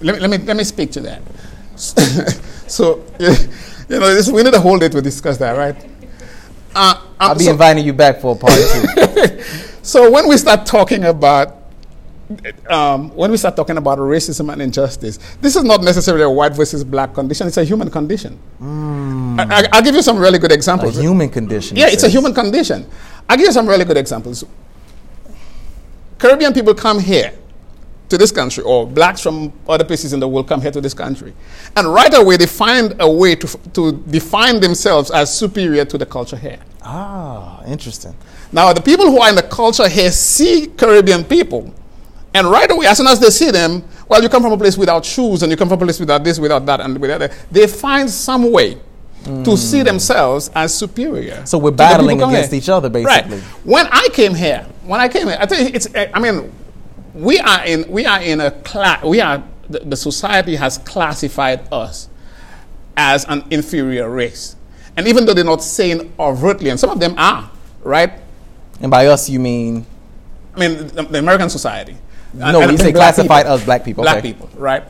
Let 0.00 0.14
me, 0.14 0.20
let 0.20 0.30
me, 0.30 0.38
let 0.38 0.56
me 0.56 0.64
speak 0.64 0.92
to 0.92 1.00
that. 1.00 1.22
so, 1.76 3.04
you 3.18 3.98
know, 3.98 4.14
this, 4.14 4.30
we 4.30 4.42
need 4.42 4.54
a 4.54 4.60
whole 4.60 4.78
day 4.78 4.88
to 4.88 5.00
discuss 5.00 5.38
that, 5.38 5.52
right? 5.56 5.76
Uh, 6.74 7.02
I'll 7.18 7.32
um, 7.32 7.38
be 7.38 7.44
so, 7.44 7.52
inviting 7.52 7.84
you 7.84 7.92
back 7.92 8.20
for 8.20 8.34
a 8.34 8.38
part 8.38 8.52
two. 8.52 9.42
so 9.82 10.10
when 10.10 10.28
we 10.28 10.36
start 10.36 10.66
talking 10.66 11.04
about 11.04 11.56
um, 12.68 13.08
when 13.16 13.30
we 13.30 13.38
start 13.38 13.56
talking 13.56 13.78
about 13.78 13.98
racism 13.98 14.52
and 14.52 14.60
injustice, 14.60 15.18
this 15.40 15.56
is 15.56 15.64
not 15.64 15.82
necessarily 15.82 16.24
a 16.24 16.30
white 16.30 16.52
versus 16.54 16.84
black 16.84 17.14
condition. 17.14 17.46
It's 17.46 17.56
a 17.56 17.64
human 17.64 17.90
condition. 17.90 18.38
I, 18.60 19.66
will 19.72 19.82
give 19.82 19.94
you 19.94 20.02
some 20.02 20.18
really 20.18 20.38
good 20.38 20.52
a 20.52 20.54
examples. 20.54 20.98
human 20.98 21.30
condition. 21.30 21.78
Yeah, 21.78 21.86
it 21.86 21.94
it's 21.94 22.02
a 22.02 22.08
human 22.08 22.34
condition. 22.34 22.86
I'll 23.28 23.36
give 23.38 23.46
you 23.46 23.52
some 23.52 23.66
really 23.66 23.86
good 23.86 23.96
examples. 23.96 24.44
Caribbean 26.18 26.52
people 26.52 26.74
come 26.74 27.00
here 27.00 27.32
to 28.08 28.18
this 28.18 28.32
country, 28.32 28.64
or 28.64 28.86
blacks 28.86 29.20
from 29.20 29.52
other 29.68 29.84
places 29.84 30.12
in 30.12 30.20
the 30.20 30.28
world 30.28 30.48
come 30.48 30.60
here 30.60 30.70
to 30.70 30.80
this 30.80 30.94
country. 30.94 31.34
And 31.76 31.92
right 31.92 32.12
away, 32.14 32.36
they 32.36 32.46
find 32.46 32.94
a 33.00 33.10
way 33.10 33.34
to, 33.36 33.46
to 33.74 33.92
define 33.92 34.60
themselves 34.60 35.10
as 35.10 35.36
superior 35.36 35.84
to 35.84 35.98
the 35.98 36.06
culture 36.06 36.36
here. 36.36 36.58
Ah, 36.82 37.62
interesting. 37.66 38.14
Now, 38.50 38.72
the 38.72 38.80
people 38.80 39.06
who 39.10 39.20
are 39.20 39.28
in 39.28 39.34
the 39.34 39.42
culture 39.42 39.88
here 39.88 40.10
see 40.10 40.68
Caribbean 40.68 41.24
people. 41.24 41.74
And 42.34 42.50
right 42.50 42.70
away, 42.70 42.86
as 42.86 42.98
soon 42.98 43.06
as 43.06 43.20
they 43.20 43.30
see 43.30 43.50
them, 43.50 43.84
well, 44.08 44.22
you 44.22 44.28
come 44.28 44.42
from 44.42 44.52
a 44.52 44.58
place 44.58 44.76
without 44.76 45.04
shoes, 45.04 45.42
and 45.42 45.50
you 45.50 45.56
come 45.56 45.68
from 45.68 45.80
a 45.80 45.84
place 45.84 46.00
without 46.00 46.24
this, 46.24 46.38
without 46.38 46.64
that, 46.66 46.80
and 46.80 46.98
without 46.98 47.18
that. 47.18 47.32
They 47.50 47.66
find 47.66 48.08
some 48.08 48.50
way 48.50 48.78
to 49.24 49.56
see 49.56 49.82
themselves 49.82 50.50
as 50.54 50.74
superior. 50.74 51.44
So 51.44 51.58
we're 51.58 51.70
to 51.70 51.76
the 51.76 51.82
people 51.84 51.96
battling 52.06 52.22
against 52.22 52.50
here. 52.50 52.58
each 52.58 52.68
other, 52.68 52.88
basically. 52.88 53.36
Right. 53.36 53.42
When 53.64 53.86
I 53.88 54.08
came 54.12 54.34
here, 54.34 54.66
when 54.84 55.00
I 55.00 55.08
came 55.08 55.26
here, 55.26 55.36
I 55.38 55.46
think 55.46 55.74
it's. 55.74 55.88
I 55.94 56.18
mean, 56.18 56.50
we 57.18 57.38
are 57.38 57.64
in 57.64 57.90
we 57.90 58.06
are 58.06 58.22
in 58.22 58.40
a 58.40 58.50
class. 58.50 59.02
We 59.02 59.20
are 59.20 59.42
the, 59.68 59.80
the 59.80 59.96
society 59.96 60.56
has 60.56 60.78
classified 60.78 61.70
us 61.72 62.08
as 62.96 63.24
an 63.24 63.44
inferior 63.50 64.08
race, 64.08 64.56
and 64.96 65.06
even 65.06 65.26
though 65.26 65.34
they're 65.34 65.44
not 65.44 65.62
saying 65.62 66.12
overtly, 66.18 66.70
and 66.70 66.78
some 66.78 66.90
of 66.90 67.00
them 67.00 67.14
are 67.18 67.50
right. 67.82 68.12
And 68.80 68.90
by 68.90 69.06
us, 69.06 69.28
you 69.28 69.40
mean 69.40 69.84
I 70.58 70.68
mean, 70.68 70.88
the, 70.88 71.02
the 71.04 71.18
American 71.18 71.48
society. 71.48 71.96
No? 72.34 72.60
and- 72.60 72.72
You 72.72 72.78
say 72.78 72.92
classified 72.92 73.44
people. 73.44 73.54
us 73.54 73.64
black 73.64 73.84
people. 73.84 74.02
Black 74.02 74.18
okay. 74.18 74.32
people, 74.32 74.50
right? 74.56 74.84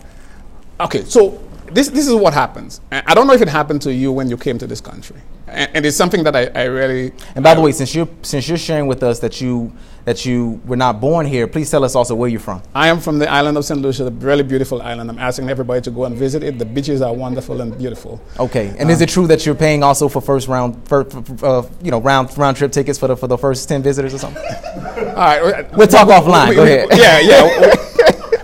Okay, 0.80 1.04
so 1.04 1.42
this, 1.72 1.88
this 1.88 2.06
is 2.06 2.14
what 2.14 2.32
happens. 2.32 2.80
I 2.90 3.14
don't 3.14 3.26
know 3.26 3.34
if 3.34 3.42
it 3.42 3.48
happened 3.48 3.82
to 3.82 3.92
you 3.92 4.12
when 4.12 4.30
you 4.30 4.36
came 4.36 4.58
to 4.58 4.66
this 4.66 4.80
country. 4.80 5.16
And, 5.46 5.70
and 5.74 5.86
it's 5.86 5.96
something 5.96 6.24
that 6.24 6.34
I, 6.36 6.46
I 6.54 6.64
really. 6.64 7.12
And 7.34 7.42
by 7.42 7.54
the 7.54 7.60
way, 7.60 7.72
since 7.72 7.94
you're 7.94 8.08
since 8.22 8.48
you're 8.48 8.58
sharing 8.58 8.86
with 8.86 9.02
us 9.02 9.18
that 9.20 9.40
you 9.40 9.72
that 10.08 10.24
you 10.24 10.58
were 10.64 10.74
not 10.74 11.02
born 11.02 11.26
here, 11.26 11.46
please 11.46 11.70
tell 11.70 11.84
us 11.84 11.94
also 11.94 12.14
where 12.14 12.30
you're 12.30 12.40
from. 12.40 12.62
I 12.74 12.88
am 12.88 12.98
from 12.98 13.18
the 13.18 13.30
island 13.30 13.58
of 13.58 13.66
St. 13.66 13.78
Lucia, 13.78 14.06
a 14.06 14.10
really 14.10 14.42
beautiful 14.42 14.80
island. 14.80 15.10
I'm 15.10 15.18
asking 15.18 15.50
everybody 15.50 15.82
to 15.82 15.90
go 15.90 16.06
and 16.06 16.16
visit 16.16 16.42
it. 16.42 16.58
The 16.58 16.64
beaches 16.64 17.02
are 17.02 17.12
wonderful 17.12 17.60
and 17.60 17.76
beautiful. 17.76 18.18
Okay. 18.40 18.74
And 18.78 18.90
is 18.90 19.02
it 19.02 19.10
true 19.10 19.26
that 19.26 19.44
you're 19.44 19.54
paying 19.54 19.82
also 19.82 20.08
for 20.08 20.22
first 20.22 20.48
round, 20.48 20.88
for, 20.88 21.04
for, 21.04 21.44
uh, 21.44 21.68
you 21.82 21.90
know, 21.90 22.00
round 22.00 22.36
round 22.38 22.56
trip 22.56 22.72
tickets 22.72 22.98
for 22.98 23.08
the 23.08 23.16
for 23.18 23.26
the 23.26 23.36
first 23.36 23.68
ten 23.68 23.82
visitors 23.82 24.14
or 24.14 24.18
something? 24.18 24.42
All 25.14 25.42
right. 25.52 25.70
We'll 25.76 25.86
talk 25.86 26.08
offline. 26.08 26.54
Go 26.54 26.62
ahead. 26.62 26.88
Yeah, 26.96 27.20
yeah. 27.20 27.74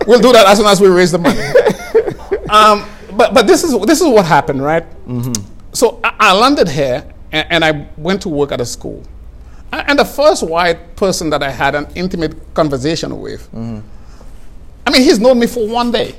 we'll 0.05 0.21
do 0.21 0.31
that 0.33 0.45
as 0.45 0.59
soon 0.59 0.67
as 0.67 0.79
we 0.79 0.87
raise 0.87 1.11
the 1.11 1.17
money. 1.17 1.41
um, 2.49 2.87
but 3.17 3.33
but 3.33 3.47
this 3.47 3.63
is 3.63 3.71
this 3.87 4.01
is 4.01 4.07
what 4.07 4.25
happened, 4.25 4.61
right? 4.63 4.85
Mm-hmm. 5.07 5.33
So 5.73 5.99
I, 6.03 6.13
I 6.19 6.33
landed 6.33 6.69
here 6.69 7.11
and, 7.31 7.47
and 7.49 7.65
I 7.65 7.87
went 7.97 8.21
to 8.21 8.29
work 8.29 8.51
at 8.51 8.61
a 8.61 8.65
school. 8.67 9.01
And 9.87 9.99
the 9.99 10.05
first 10.05 10.43
white 10.43 10.95
person 10.95 11.29
that 11.31 11.43
I 11.43 11.51
had 11.51 11.75
an 11.75 11.87
intimate 11.95 12.53
conversation 12.53 13.19
with, 13.19 13.47
I 13.53 14.91
mean, 14.91 15.01
he's 15.01 15.19
known 15.19 15.39
me 15.39 15.47
for 15.47 15.67
one 15.67 15.91
day. 15.91 16.15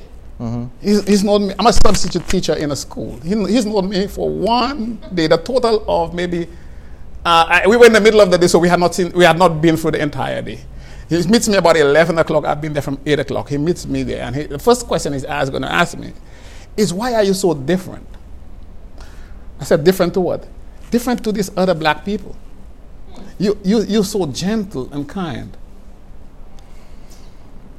He's, 0.81 1.03
he's 1.07 1.23
known 1.23 1.47
me. 1.47 1.53
I'm 1.57 1.65
a 1.65 1.73
substitute 1.73 2.27
teacher 2.27 2.53
in 2.53 2.71
a 2.71 2.75
school. 2.75 3.19
He, 3.21 3.29
he's 3.47 3.65
known 3.65 3.89
me 3.89 4.07
for 4.07 4.29
one 4.29 4.99
day. 5.13 5.27
The 5.27 5.37
total 5.37 5.83
of 5.87 6.13
maybe 6.13 6.47
uh, 7.25 7.45
I, 7.49 7.67
we 7.67 7.75
were 7.75 7.85
in 7.87 7.93
the 7.93 8.01
middle 8.01 8.21
of 8.21 8.29
the 8.29 8.37
day, 8.37 8.47
so 8.47 8.59
we 8.59 8.69
had 8.69 8.79
not 8.79 8.93
seen, 8.93 9.11
we 9.13 9.25
had 9.25 9.37
not 9.37 9.61
been 9.61 9.75
through 9.75 9.91
the 9.91 10.01
entire 10.01 10.41
day. 10.41 10.59
He 11.09 11.15
meets 11.27 11.47
me 11.47 11.55
about 11.57 11.75
11 11.77 12.17
o'clock. 12.19 12.45
I've 12.45 12.61
been 12.61 12.73
there 12.73 12.81
from 12.81 12.99
8 13.05 13.19
o'clock. 13.19 13.49
He 13.49 13.57
meets 13.57 13.85
me 13.85 14.03
there, 14.03 14.23
and 14.23 14.35
he, 14.35 14.43
the 14.43 14.59
first 14.59 14.85
question 14.85 15.13
he's 15.13 15.23
going 15.23 15.61
to 15.61 15.71
ask 15.71 15.97
me 15.97 16.13
is, 16.75 16.93
"Why 16.93 17.13
are 17.15 17.23
you 17.23 17.33
so 17.33 17.53
different?" 17.53 18.07
I 19.59 19.63
said, 19.63 19.83
"Different 19.83 20.13
to 20.13 20.21
what? 20.21 20.47
Different 20.91 21.23
to 21.23 21.31
these 21.31 21.49
other 21.57 21.73
black 21.73 22.05
people. 22.05 22.35
You, 23.39 23.57
you, 23.63 23.83
you're 23.83 24.03
so 24.03 24.25
gentle 24.27 24.91
and 24.91 25.07
kind." 25.07 25.55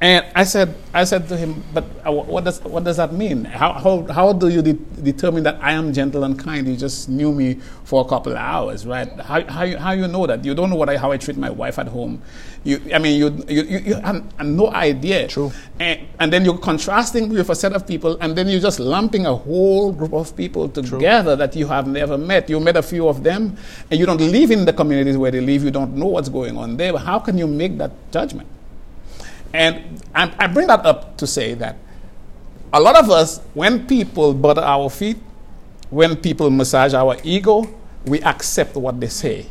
And 0.00 0.24
I 0.36 0.44
said, 0.44 0.76
I 0.94 1.02
said 1.02 1.26
to 1.28 1.36
him, 1.36 1.64
but 1.74 1.84
uh, 2.06 2.12
what 2.12 2.44
does, 2.44 2.62
what 2.62 2.84
does 2.84 2.98
that 2.98 3.12
mean? 3.12 3.44
How, 3.44 3.72
how, 3.72 4.06
how 4.12 4.32
do 4.32 4.48
you 4.48 4.62
de- 4.62 4.74
determine 4.74 5.42
that 5.42 5.58
I 5.60 5.72
am 5.72 5.92
gentle 5.92 6.22
and 6.22 6.38
kind? 6.38 6.68
You 6.68 6.76
just 6.76 7.08
knew 7.08 7.32
me 7.32 7.54
for 7.82 8.04
a 8.04 8.08
couple 8.08 8.30
of 8.30 8.38
hours, 8.38 8.86
right? 8.86 9.08
How, 9.18 9.44
how, 9.46 9.64
you, 9.64 9.76
how 9.76 9.90
you 9.92 10.06
know 10.06 10.24
that? 10.28 10.44
You 10.44 10.54
don't 10.54 10.70
know 10.70 10.76
what 10.76 10.88
I, 10.88 10.96
how 10.96 11.10
I 11.10 11.16
treat 11.16 11.36
my 11.36 11.50
wife 11.50 11.80
at 11.80 11.88
home. 11.88 12.22
You, 12.62 12.80
I 12.94 13.00
mean, 13.00 13.18
you, 13.18 13.44
you, 13.48 13.62
you, 13.62 13.78
you 13.78 13.94
have 13.94 14.46
no 14.46 14.68
idea. 14.70 15.26
True. 15.26 15.50
And, 15.80 16.06
and 16.20 16.32
then 16.32 16.44
you're 16.44 16.58
contrasting 16.58 17.28
with 17.30 17.50
a 17.50 17.54
set 17.56 17.72
of 17.72 17.84
people, 17.84 18.16
and 18.20 18.38
then 18.38 18.46
you're 18.46 18.60
just 18.60 18.78
lumping 18.78 19.26
a 19.26 19.34
whole 19.34 19.90
group 19.90 20.12
of 20.12 20.36
people 20.36 20.68
together 20.68 21.34
that 21.34 21.56
you 21.56 21.66
have 21.66 21.88
never 21.88 22.16
met. 22.16 22.48
You 22.48 22.60
met 22.60 22.76
a 22.76 22.82
few 22.82 23.08
of 23.08 23.24
them, 23.24 23.56
and 23.90 23.98
you 23.98 24.06
don't 24.06 24.20
live 24.20 24.52
in 24.52 24.64
the 24.64 24.72
communities 24.72 25.16
where 25.16 25.32
they 25.32 25.40
live. 25.40 25.64
You 25.64 25.72
don't 25.72 25.96
know 25.96 26.06
what's 26.06 26.28
going 26.28 26.56
on 26.56 26.76
there. 26.76 26.96
How 26.96 27.18
can 27.18 27.36
you 27.36 27.48
make 27.48 27.78
that 27.78 27.90
judgment? 28.12 28.48
And 29.52 30.02
I, 30.14 30.32
I 30.38 30.46
bring 30.46 30.66
that 30.66 30.84
up 30.84 31.16
to 31.18 31.26
say 31.26 31.54
that 31.54 31.76
a 32.72 32.80
lot 32.80 32.96
of 32.96 33.10
us, 33.10 33.40
when 33.54 33.86
people 33.86 34.34
butter 34.34 34.60
our 34.60 34.90
feet, 34.90 35.16
when 35.90 36.16
people 36.16 36.50
massage 36.50 36.92
our 36.94 37.16
ego, 37.24 37.66
we 38.04 38.20
accept 38.22 38.76
what 38.76 39.00
they 39.00 39.08
say. 39.08 39.46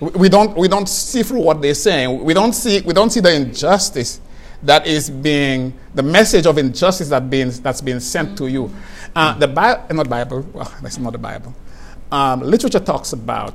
We, 0.00 0.28
don't, 0.28 0.56
we 0.56 0.68
don't 0.68 0.88
see 0.88 1.22
through 1.22 1.42
what 1.42 1.60
they're 1.60 1.74
saying. 1.74 2.22
We 2.24 2.32
don't 2.32 2.54
see, 2.54 2.80
we 2.80 2.94
don't 2.94 3.10
see 3.10 3.20
the 3.20 3.34
injustice 3.34 4.20
that 4.62 4.86
is 4.86 5.10
being 5.10 5.72
the 5.94 6.02
message 6.02 6.46
of 6.46 6.58
injustice 6.58 7.08
that 7.08 7.30
being 7.30 7.50
that's 7.50 7.80
being 7.80 8.00
sent 8.00 8.36
to 8.38 8.46
you. 8.46 8.70
Uh, 9.14 9.36
the 9.38 9.48
Bible, 9.48 9.94
not 9.94 10.08
Bible. 10.08 10.46
Well, 10.52 10.74
that's 10.82 10.98
not 10.98 11.12
the 11.12 11.18
Bible. 11.18 11.54
Um, 12.12 12.40
literature 12.40 12.80
talks 12.80 13.12
about 13.12 13.54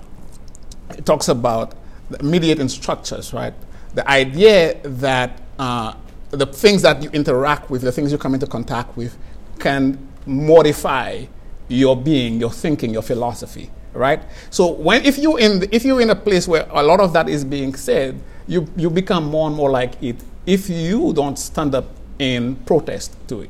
it 0.92 1.06
talks 1.06 1.28
about 1.28 1.74
mediating 2.22 2.70
structures, 2.70 3.34
right? 3.34 3.54
The 3.96 4.08
idea 4.10 4.80
that 4.84 5.42
uh, 5.58 5.96
the 6.32 6.46
things 6.46 6.82
that 6.84 7.02
you 7.02 7.10
interact 7.12 7.70
with, 7.70 7.82
the 7.82 7.92
things 7.92 8.12
you 8.12 8.18
come 8.18 8.34
into 8.34 8.48
contact 8.48 8.96
with, 8.96 9.18
can 9.60 9.98
modify 10.26 11.26
your 11.68 11.96
being, 11.96 12.40
your 12.40 12.52
thinking, 12.52 12.94
your 12.94 13.02
philosophy, 13.02 13.72
right? 13.94 14.22
So 14.50 14.72
when 14.72 15.04
if 15.04 15.18
you 15.18 15.38
in 15.38 15.62
the, 15.62 15.76
if 15.76 15.84
you're 15.84 16.02
in 16.02 16.12
a 16.12 16.16
place 16.16 16.48
where 16.48 16.68
a 16.70 16.84
lot 16.84 17.00
of 17.00 17.14
that 17.14 17.28
is 17.28 17.44
being 17.44 17.74
said, 17.76 18.20
you 18.48 18.68
you 18.78 18.90
become 18.90 19.26
more 19.26 19.48
and 19.48 19.56
more 19.56 19.72
like 19.72 20.02
it. 20.04 20.18
If 20.46 20.70
you 20.70 21.12
don't 21.14 21.40
stand 21.40 21.74
up 21.74 21.86
in 22.20 22.56
protest 22.68 23.16
to 23.30 23.42
it. 23.42 23.50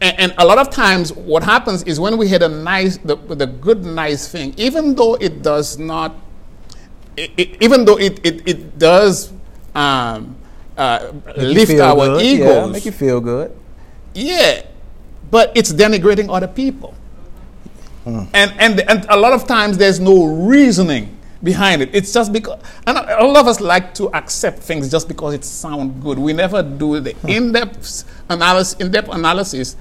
And, 0.00 0.18
and 0.20 0.34
a 0.38 0.44
lot 0.44 0.58
of 0.58 0.70
times, 0.70 1.12
what 1.12 1.42
happens 1.42 1.82
is 1.84 1.98
when 1.98 2.16
we 2.16 2.28
hit 2.28 2.42
a 2.42 2.48
nice, 2.48 2.98
the, 2.98 3.16
the 3.16 3.46
good, 3.46 3.84
nice 3.84 4.28
thing, 4.30 4.54
even 4.56 4.94
though 4.94 5.14
it 5.14 5.42
does 5.42 5.78
not, 5.78 6.14
it, 7.18 7.30
it, 7.36 7.62
even 7.62 7.84
though 7.84 7.98
it, 7.98 8.24
it, 8.24 8.48
it 8.48 8.78
does 8.78 9.32
um, 9.74 10.36
uh, 10.76 11.12
lift 11.36 11.72
our 11.80 12.06
good. 12.06 12.22
egos, 12.22 12.46
Yeah, 12.46 12.66
make 12.66 12.84
you 12.86 12.92
feel 12.92 13.20
good. 13.20 13.50
yeah, 14.14 14.62
but 15.30 15.52
it's 15.56 15.72
denigrating 15.72 16.32
other 16.32 16.48
people. 16.48 16.94
And, 18.06 18.30
and, 18.58 18.80
and 18.88 19.04
a 19.10 19.16
lot 19.18 19.34
of 19.34 19.46
times 19.46 19.76
there's 19.76 20.00
no 20.00 20.24
reasoning 20.24 21.14
behind 21.42 21.82
it. 21.82 21.90
It's 21.92 22.10
just 22.10 22.32
because, 22.32 22.58
and 22.86 22.96
a 22.96 23.22
lot 23.26 23.36
of 23.36 23.46
us 23.48 23.60
like 23.60 23.92
to 23.94 24.08
accept 24.16 24.60
things 24.60 24.90
just 24.90 25.08
because 25.08 25.34
it 25.34 25.44
sounds 25.44 26.02
good. 26.02 26.18
We 26.18 26.32
never 26.32 26.62
do 26.62 27.00
the 27.00 27.14
in-depth 27.26 28.04
analysis, 28.30 28.80
in-depth 28.80 29.10
analysis 29.10 29.76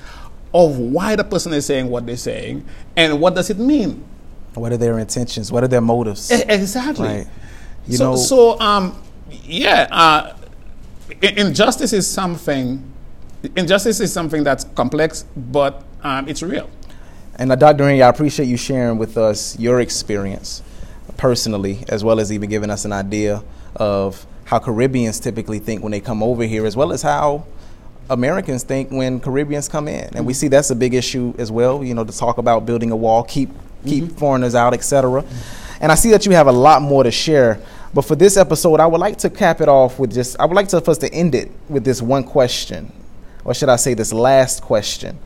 of 0.54 0.78
why 0.78 1.16
the 1.16 1.24
person 1.24 1.54
is 1.54 1.66
saying 1.66 1.88
what 1.90 2.06
they're 2.06 2.18
saying 2.18 2.66
and 2.98 3.22
what 3.22 3.34
does 3.34 3.50
it 3.50 3.60
mean. 3.60 4.04
What 4.58 4.72
are 4.72 4.78
their 4.78 5.00
intentions? 5.00 5.52
What 5.52 5.64
are 5.64 5.68
their 5.68 5.82
motives? 5.82 6.32
Exactly. 6.32 7.08
Right. 7.08 7.28
You 7.88 7.98
so, 7.98 8.12
know, 8.12 8.18
so 8.18 8.60
um, 8.60 9.02
yeah, 9.44 9.88
uh, 9.92 10.36
injustice 11.22 11.94
is 11.94 12.08
something. 12.08 12.84
Injustice 13.56 14.00
is 14.00 14.12
something 14.12 14.44
that's 14.44 14.64
complex, 14.76 15.24
but 15.36 15.84
um, 16.04 16.28
it's 16.28 16.42
real. 16.42 16.70
And 17.36 17.52
uh, 17.52 17.56
Dr. 17.56 17.84
Henry, 17.84 18.02
I 18.02 18.10
appreciate 18.10 18.48
you 18.48 18.58
sharing 18.58 18.98
with 18.98 19.18
us 19.18 19.58
your 19.60 19.80
experience 19.80 20.64
personally, 21.18 21.84
as 21.88 22.04
well 22.04 22.20
as 22.20 22.32
even 22.32 22.50
giving 22.50 22.70
us 22.70 22.84
an 22.84 22.92
idea 22.92 23.44
of 23.76 24.26
how 24.46 24.60
Caribbeans 24.60 25.20
typically 25.20 25.60
think 25.60 25.84
when 25.84 25.92
they 25.92 26.00
come 26.00 26.24
over 26.24 26.44
here, 26.44 26.66
as 26.66 26.76
well 26.76 26.92
as 26.92 27.02
how 27.02 27.46
Americans 28.10 28.64
think 28.64 28.90
when 28.92 29.20
Caribbeans 29.20 29.68
come 29.68 29.88
in. 29.88 30.10
And 30.16 30.26
we 30.26 30.34
see 30.34 30.48
that's 30.48 30.70
a 30.70 30.76
big 30.76 30.94
issue 30.94 31.34
as 31.38 31.52
well, 31.52 31.84
you 31.84 31.94
know, 31.94 32.04
to 32.04 32.18
talk 32.18 32.38
about 32.38 32.66
building 32.66 32.92
a 32.92 32.96
wall, 32.96 33.24
keep 33.24 33.50
keep 33.88 34.04
mm-hmm. 34.06 34.18
foreigners 34.18 34.56
out, 34.56 34.74
etc. 34.74 35.24
And 35.80 35.92
I 35.92 35.96
see 35.96 36.12
that 36.12 36.26
you 36.26 36.32
have 36.34 36.48
a 36.48 36.52
lot 36.52 36.82
more 36.82 37.04
to 37.04 37.12
share. 37.12 37.62
But 37.94 38.04
for 38.04 38.16
this 38.16 38.38
episode, 38.38 38.80
I 38.80 38.86
would 38.86 39.00
like 39.00 39.18
to 39.20 39.30
cap 39.30 39.62
it 39.62 39.70
off 39.70 40.00
with 40.00 40.14
just 40.14 40.40
I 40.40 40.46
would 40.46 40.56
like 40.56 40.68
to 40.70 40.82
for 40.82 40.92
us 40.92 40.98
to 41.00 41.14
end 41.14 41.36
it 41.36 41.52
with 41.70 41.84
this 41.84 42.02
one 42.02 42.24
question. 42.24 42.92
Or 43.44 43.54
should 43.54 43.70
I 43.70 43.78
say 43.78 43.94
this 43.94 44.12
last 44.12 44.62
question? 44.62 45.18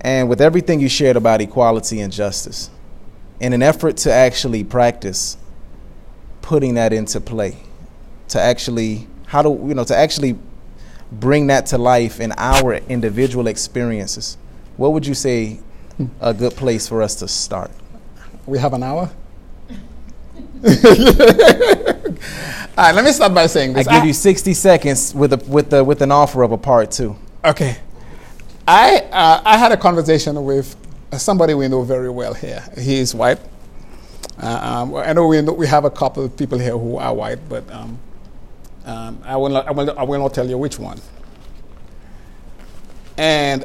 And 0.00 0.28
with 0.28 0.40
everything 0.40 0.78
you 0.78 0.88
shared 0.88 1.16
about 1.16 1.40
equality 1.40 2.00
and 2.00 2.12
justice, 2.12 2.70
in 3.40 3.52
an 3.52 3.62
effort 3.62 3.96
to 3.98 4.12
actually 4.12 4.62
practice 4.62 5.36
putting 6.42 6.74
that 6.74 6.92
into 6.92 7.20
play, 7.20 7.56
to 8.28 8.40
actually, 8.40 9.06
how 9.26 9.42
do, 9.42 9.48
you 9.66 9.74
know, 9.74 9.84
to 9.84 9.96
actually 9.96 10.38
bring 11.10 11.46
that 11.48 11.66
to 11.66 11.78
life 11.78 12.20
in 12.20 12.32
our 12.36 12.74
individual 12.74 13.46
experiences, 13.46 14.36
what 14.76 14.92
would 14.92 15.06
you 15.06 15.14
say 15.14 15.60
a 16.20 16.34
good 16.34 16.54
place 16.54 16.88
for 16.88 17.02
us 17.02 17.14
to 17.16 17.28
start? 17.28 17.70
We 18.46 18.58
have 18.58 18.72
an 18.72 18.82
hour. 18.82 19.10
All 22.78 22.84
right, 22.84 22.94
let 22.94 23.04
me 23.04 23.12
start 23.12 23.34
by 23.34 23.46
saying 23.46 23.72
this. 23.72 23.86
I 23.86 23.92
this. 23.92 23.98
give 24.00 24.06
you 24.06 24.12
60 24.12 24.54
seconds 24.54 25.14
with, 25.14 25.32
a, 25.32 25.36
with, 25.48 25.70
the, 25.70 25.82
with 25.82 26.02
an 26.02 26.12
offer 26.12 26.42
of 26.42 26.52
a 26.52 26.58
part 26.58 26.90
two. 26.90 27.16
Okay. 27.44 27.78
I, 28.66 29.00
uh, 29.12 29.42
I 29.44 29.56
had 29.56 29.72
a 29.72 29.76
conversation 29.76 30.44
with 30.44 30.76
somebody 31.16 31.54
we 31.54 31.68
know 31.68 31.82
very 31.82 32.10
well 32.10 32.34
here. 32.34 32.62
He 32.78 32.98
is 32.98 33.14
white. 33.14 33.38
Uh, 34.40 34.46
um, 34.62 34.94
I 34.94 35.12
know 35.12 35.26
we, 35.26 35.40
know 35.42 35.52
we 35.52 35.66
have 35.66 35.84
a 35.84 35.90
couple 35.90 36.24
of 36.24 36.36
people 36.36 36.58
here 36.58 36.76
who 36.76 36.96
are 36.96 37.14
white, 37.14 37.48
but 37.48 37.68
um, 37.72 37.98
um, 38.84 39.20
I, 39.24 39.36
will 39.36 39.48
not, 39.48 39.66
I, 39.66 39.70
will 39.72 39.98
I 39.98 40.02
will 40.04 40.20
not 40.20 40.34
tell 40.34 40.48
you 40.48 40.58
which 40.58 40.78
one. 40.78 41.00
And 43.16 43.64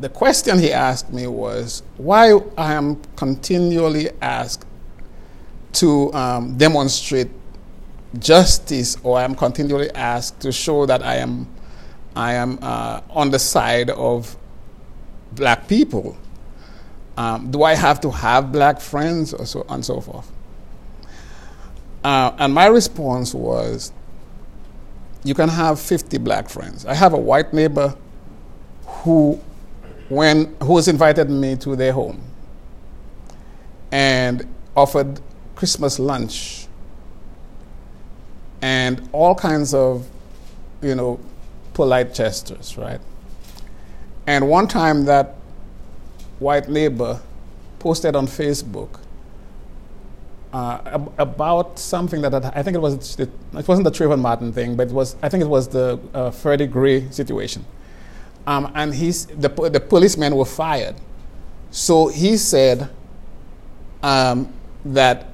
the 0.00 0.08
question 0.08 0.58
he 0.58 0.72
asked 0.72 1.12
me 1.12 1.26
was 1.26 1.82
why 1.96 2.32
I 2.58 2.74
am 2.74 3.00
continually 3.16 4.10
asked 4.20 4.66
to 5.74 6.12
um, 6.12 6.56
demonstrate 6.56 7.28
justice, 8.18 8.96
or 9.02 9.18
I 9.18 9.24
am 9.24 9.34
continually 9.34 9.90
asked 9.90 10.40
to 10.40 10.52
show 10.52 10.86
that 10.86 11.02
I 11.02 11.16
am, 11.16 11.48
I 12.14 12.34
am 12.34 12.58
uh, 12.62 13.00
on 13.10 13.30
the 13.30 13.38
side 13.38 13.90
of 13.90 14.36
black 15.32 15.68
people. 15.68 16.16
Um, 17.16 17.50
do 17.50 17.62
I 17.62 17.74
have 17.74 18.00
to 18.00 18.10
have 18.10 18.52
black 18.52 18.80
friends, 18.80 19.32
or 19.32 19.46
so 19.46 19.64
and 19.68 19.84
so 19.84 20.00
forth? 20.00 20.30
Uh, 22.02 22.34
and 22.38 22.52
my 22.52 22.66
response 22.66 23.32
was, 23.32 23.92
you 25.22 25.34
can 25.34 25.48
have 25.48 25.80
50 25.80 26.18
black 26.18 26.48
friends. 26.50 26.84
I 26.84 26.94
have 26.94 27.14
a 27.14 27.18
white 27.18 27.52
neighbor 27.52 27.96
who, 28.86 29.40
when 30.14 30.54
who 30.62 30.76
has 30.76 30.88
invited 30.88 31.30
me 31.30 31.56
to 31.56 31.76
their 31.76 31.92
home 31.92 32.22
and 33.90 34.46
offered 34.76 35.20
Christmas 35.54 35.98
lunch 35.98 36.66
and 38.62 39.08
all 39.12 39.34
kinds 39.34 39.74
of, 39.74 40.08
you 40.82 40.94
know, 40.94 41.20
polite 41.74 42.14
gestures, 42.14 42.78
right? 42.78 43.00
And 44.26 44.48
one 44.48 44.68
time 44.68 45.04
that 45.04 45.34
white 46.38 46.68
neighbor 46.68 47.20
posted 47.78 48.16
on 48.16 48.26
Facebook 48.26 49.00
uh, 50.52 50.80
ab- 50.86 51.12
about 51.18 51.78
something 51.78 52.22
that 52.22 52.32
had, 52.32 52.46
I 52.54 52.62
think 52.62 52.74
it 52.76 52.80
was 52.80 53.18
it 53.18 53.28
wasn't 53.52 53.84
the 53.84 53.90
Trayvon 53.90 54.20
Martin 54.20 54.52
thing, 54.52 54.76
but 54.76 54.88
it 54.88 54.94
was 54.94 55.16
I 55.22 55.28
think 55.28 55.42
it 55.42 55.48
was 55.48 55.68
the 55.68 56.00
uh, 56.14 56.30
Freddie 56.30 56.66
Gray 56.66 57.10
situation. 57.10 57.64
Um, 58.46 58.70
and 58.74 58.94
he's 58.94 59.26
the 59.26 59.48
the 59.48 59.80
policemen 59.80 60.36
were 60.36 60.44
fired, 60.44 60.96
so 61.70 62.08
he 62.08 62.36
said 62.36 62.90
um, 64.02 64.52
that 64.84 65.28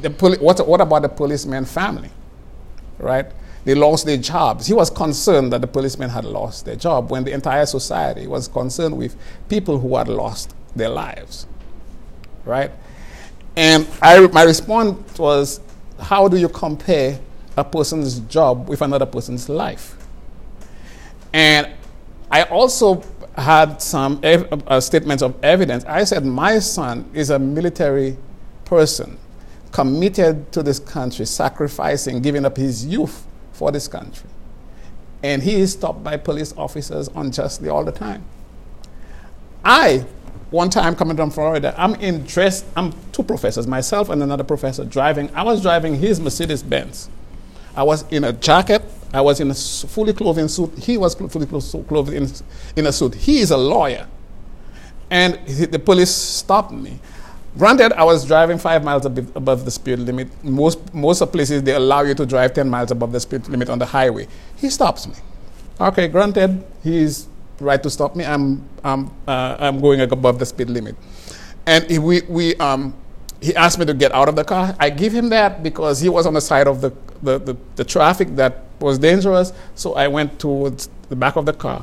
the 0.00 0.10
poli- 0.10 0.38
what 0.38 0.66
what 0.66 0.80
about 0.80 1.02
the 1.02 1.08
policeman 1.08 1.64
family, 1.64 2.10
right? 2.98 3.26
They 3.64 3.74
lost 3.74 4.06
their 4.06 4.16
jobs. 4.16 4.66
He 4.66 4.72
was 4.72 4.90
concerned 4.90 5.52
that 5.52 5.60
the 5.60 5.66
policemen 5.66 6.08
had 6.08 6.24
lost 6.24 6.64
their 6.64 6.76
job 6.76 7.10
when 7.10 7.24
the 7.24 7.32
entire 7.32 7.66
society 7.66 8.26
was 8.26 8.48
concerned 8.48 8.96
with 8.96 9.16
people 9.48 9.78
who 9.78 9.96
had 9.96 10.08
lost 10.08 10.54
their 10.74 10.88
lives, 10.88 11.46
right? 12.44 12.70
And 13.56 13.86
I, 14.00 14.26
my 14.28 14.44
response 14.44 15.18
was, 15.18 15.60
how 15.98 16.28
do 16.28 16.38
you 16.38 16.48
compare 16.48 17.18
a 17.56 17.64
person's 17.64 18.20
job 18.20 18.68
with 18.68 18.80
another 18.80 19.04
person's 19.04 19.48
life? 19.48 19.96
And 21.32 21.70
I 22.30 22.44
also 22.44 23.02
had 23.36 23.80
some 23.82 24.20
ev- 24.22 24.62
uh, 24.66 24.80
statements 24.80 25.22
of 25.22 25.34
evidence. 25.42 25.84
I 25.84 26.04
said, 26.04 26.24
my 26.24 26.58
son 26.58 27.10
is 27.14 27.30
a 27.30 27.38
military 27.38 28.16
person 28.64 29.18
committed 29.72 30.50
to 30.52 30.62
this 30.62 30.78
country, 30.78 31.24
sacrificing, 31.26 32.20
giving 32.20 32.44
up 32.44 32.56
his 32.56 32.84
youth 32.86 33.26
for 33.52 33.70
this 33.72 33.88
country. 33.88 34.28
And 35.22 35.42
he 35.42 35.56
is 35.56 35.72
stopped 35.72 36.02
by 36.02 36.16
police 36.16 36.54
officers 36.56 37.08
unjustly 37.14 37.68
all 37.68 37.84
the 37.84 37.92
time. 37.92 38.24
I, 39.64 40.06
one 40.50 40.70
time 40.70 40.96
coming 40.96 41.16
from 41.16 41.30
Florida, 41.30 41.74
I'm 41.76 41.94
in 41.96 42.24
dress, 42.24 42.64
I'm 42.76 42.92
two 43.12 43.22
professors, 43.22 43.66
myself 43.66 44.08
and 44.08 44.22
another 44.22 44.44
professor 44.44 44.84
driving. 44.84 45.30
I 45.34 45.42
was 45.42 45.62
driving 45.62 45.96
his 45.96 46.20
Mercedes 46.20 46.62
Benz. 46.62 47.10
I 47.76 47.82
was 47.82 48.04
in 48.10 48.24
a 48.24 48.32
jacket, 48.32 48.82
I 49.12 49.20
was 49.20 49.40
in 49.40 49.50
a 49.50 49.54
fully 49.54 50.12
clothed 50.12 50.50
suit. 50.50 50.78
He 50.78 50.96
was 50.96 51.14
fully 51.14 51.46
clothed 51.46 52.12
in, 52.12 52.28
in 52.76 52.86
a 52.86 52.92
suit. 52.92 53.14
He 53.14 53.40
is 53.40 53.50
a 53.50 53.56
lawyer. 53.56 54.06
And 55.10 55.34
the 55.46 55.78
police 55.78 56.10
stopped 56.10 56.70
me. 56.72 57.00
Granted, 57.58 57.92
I 57.94 58.04
was 58.04 58.24
driving 58.24 58.58
five 58.58 58.84
miles 58.84 59.04
ab- 59.06 59.32
above 59.34 59.64
the 59.64 59.70
speed 59.72 59.98
limit. 59.98 60.28
Most, 60.44 60.94
most 60.94 61.20
of 61.20 61.32
places, 61.32 61.64
they 61.64 61.74
allow 61.74 62.02
you 62.02 62.14
to 62.14 62.24
drive 62.24 62.54
10 62.54 62.68
miles 62.70 62.92
above 62.92 63.10
the 63.10 63.18
speed 63.18 63.48
limit 63.48 63.68
on 63.68 63.78
the 63.80 63.86
highway. 63.86 64.28
He 64.56 64.70
stops 64.70 65.08
me. 65.08 65.14
Okay, 65.80 66.06
granted, 66.06 66.64
he's 66.84 67.26
right 67.58 67.82
to 67.82 67.90
stop 67.90 68.14
me. 68.14 68.24
I'm, 68.24 68.62
I'm, 68.84 69.10
uh, 69.26 69.56
I'm 69.58 69.80
going 69.80 70.00
above 70.00 70.38
the 70.38 70.46
speed 70.46 70.70
limit. 70.70 70.94
And 71.66 72.04
we, 72.04 72.20
we, 72.22 72.54
um, 72.56 72.94
he 73.40 73.54
asked 73.56 73.78
me 73.78 73.86
to 73.86 73.94
get 73.94 74.12
out 74.12 74.28
of 74.28 74.36
the 74.36 74.44
car. 74.44 74.76
I 74.78 74.90
give 74.90 75.12
him 75.12 75.30
that 75.30 75.62
because 75.62 76.00
he 76.00 76.08
was 76.08 76.26
on 76.26 76.34
the 76.34 76.40
side 76.40 76.66
of 76.66 76.80
the 76.80 76.92
the, 77.22 77.38
the, 77.38 77.56
the 77.76 77.84
traffic 77.84 78.36
that 78.36 78.64
was 78.80 78.98
dangerous, 78.98 79.52
so 79.74 79.94
I 79.94 80.08
went 80.08 80.38
towards 80.38 80.88
the 81.08 81.16
back 81.16 81.36
of 81.36 81.44
the 81.44 81.52
car. 81.52 81.82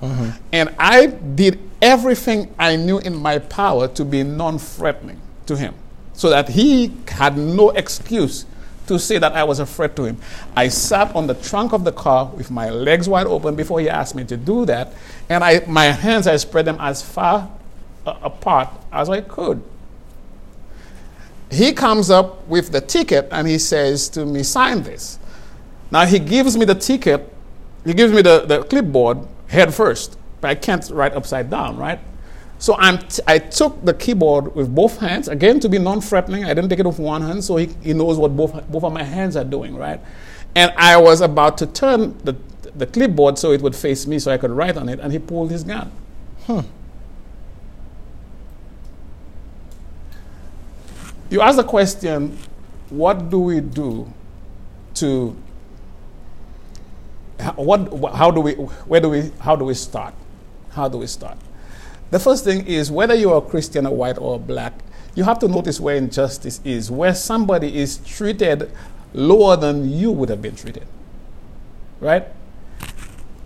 And 0.51 0.73
I 0.79 1.07
did 1.07 1.59
everything 1.81 2.53
I 2.57 2.75
knew 2.75 2.97
in 2.97 3.15
my 3.15 3.39
power 3.39 3.87
to 3.89 4.03
be 4.05 4.23
non 4.23 4.57
threatening 4.57 5.21
to 5.45 5.55
him 5.55 5.75
so 6.13 6.29
that 6.31 6.49
he 6.49 6.91
had 7.07 7.37
no 7.37 7.69
excuse 7.69 8.45
to 8.87 8.97
say 8.97 9.17
that 9.17 9.33
I 9.33 9.43
was 9.43 9.59
a 9.59 9.65
threat 9.65 9.95
to 9.97 10.05
him. 10.05 10.17
I 10.55 10.69
sat 10.69 11.13
on 11.15 11.27
the 11.27 11.35
trunk 11.35 11.73
of 11.73 11.83
the 11.83 11.91
car 11.91 12.25
with 12.25 12.49
my 12.49 12.69
legs 12.69 13.07
wide 13.07 13.27
open 13.27 13.55
before 13.55 13.79
he 13.79 13.89
asked 13.89 14.15
me 14.15 14.23
to 14.25 14.37
do 14.37 14.65
that, 14.65 14.93
and 15.29 15.43
I, 15.43 15.61
my 15.67 15.85
hands, 15.85 16.25
I 16.25 16.37
spread 16.37 16.65
them 16.65 16.77
as 16.79 17.01
far 17.03 17.51
uh, 18.05 18.17
apart 18.23 18.69
as 18.91 19.09
I 19.09 19.21
could. 19.21 19.61
He 21.49 21.71
comes 21.73 22.09
up 22.09 22.47
with 22.47 22.71
the 22.71 22.81
ticket 22.81 23.27
and 23.31 23.47
he 23.47 23.57
says 23.57 24.09
to 24.09 24.25
me, 24.25 24.43
Sign 24.43 24.83
this. 24.83 25.19
Now 25.91 26.05
he 26.05 26.19
gives 26.19 26.57
me 26.57 26.65
the 26.65 26.75
ticket, 26.75 27.33
he 27.85 27.93
gives 27.93 28.13
me 28.13 28.21
the, 28.21 28.45
the 28.45 28.63
clipboard 28.63 29.19
head 29.47 29.73
first, 29.73 30.17
but 30.41 30.49
I 30.49 30.55
can't 30.55 30.89
write 30.89 31.13
upside 31.13 31.49
down, 31.49 31.77
right? 31.77 31.99
So 32.59 32.75
I'm 32.77 32.97
t- 32.97 33.21
I 33.27 33.37
took 33.37 33.85
the 33.85 33.93
keyboard 33.93 34.55
with 34.55 34.73
both 34.73 34.97
hands, 34.97 35.27
again 35.27 35.59
to 35.59 35.69
be 35.69 35.77
non 35.77 36.01
threatening. 36.01 36.43
I 36.45 36.53
didn't 36.53 36.69
take 36.69 36.79
it 36.79 36.85
with 36.85 36.99
one 36.99 37.21
hand, 37.21 37.43
so 37.43 37.55
he, 37.57 37.67
he 37.81 37.93
knows 37.93 38.17
what 38.17 38.35
both, 38.35 38.67
both 38.69 38.83
of 38.83 38.93
my 38.93 39.03
hands 39.03 39.35
are 39.35 39.43
doing, 39.43 39.75
right? 39.75 39.99
And 40.55 40.73
I 40.75 40.97
was 40.97 41.21
about 41.21 41.57
to 41.59 41.67
turn 41.67 42.17
the, 42.23 42.35
the 42.75 42.87
clipboard 42.87 43.37
so 43.37 43.51
it 43.51 43.61
would 43.61 43.75
face 43.75 44.07
me 44.07 44.17
so 44.17 44.31
I 44.31 44.37
could 44.37 44.49
write 44.49 44.75
on 44.75 44.89
it, 44.89 44.99
and 44.99 45.13
he 45.13 45.19
pulled 45.19 45.51
his 45.51 45.63
gun. 45.63 45.91
Hmm. 46.45 46.61
You 51.29 51.41
ask 51.41 51.57
the 51.57 51.63
question, 51.63 52.37
what 52.89 53.29
do 53.29 53.39
we 53.39 53.59
do 53.59 54.11
to 54.95 55.35
what 57.55 58.15
how 58.15 58.31
do 58.31 58.41
we 58.41 58.53
where 58.53 58.99
do 58.99 59.09
we 59.09 59.31
how 59.39 59.55
do 59.55 59.65
we 59.65 59.73
start? 59.73 60.13
How 60.71 60.87
do 60.87 60.97
we 60.97 61.07
start? 61.07 61.37
The 62.09 62.19
first 62.19 62.43
thing 62.43 62.65
is 62.65 62.89
whether 62.89 63.13
you're 63.13 63.37
a 63.37 63.41
Christian 63.41 63.85
or 63.85 63.95
white 63.95 64.17
or 64.17 64.39
black, 64.39 64.73
you 65.15 65.23
have 65.23 65.39
to 65.39 65.47
notice 65.47 65.79
where 65.79 65.95
injustice 65.95 66.61
is, 66.63 66.89
where 66.89 67.13
somebody 67.13 67.77
is 67.77 67.97
treated 67.97 68.71
lower 69.13 69.57
than 69.57 69.89
you 69.89 70.11
would 70.11 70.29
have 70.29 70.41
been 70.41 70.55
treated. 70.55 70.87
Right? 71.99 72.25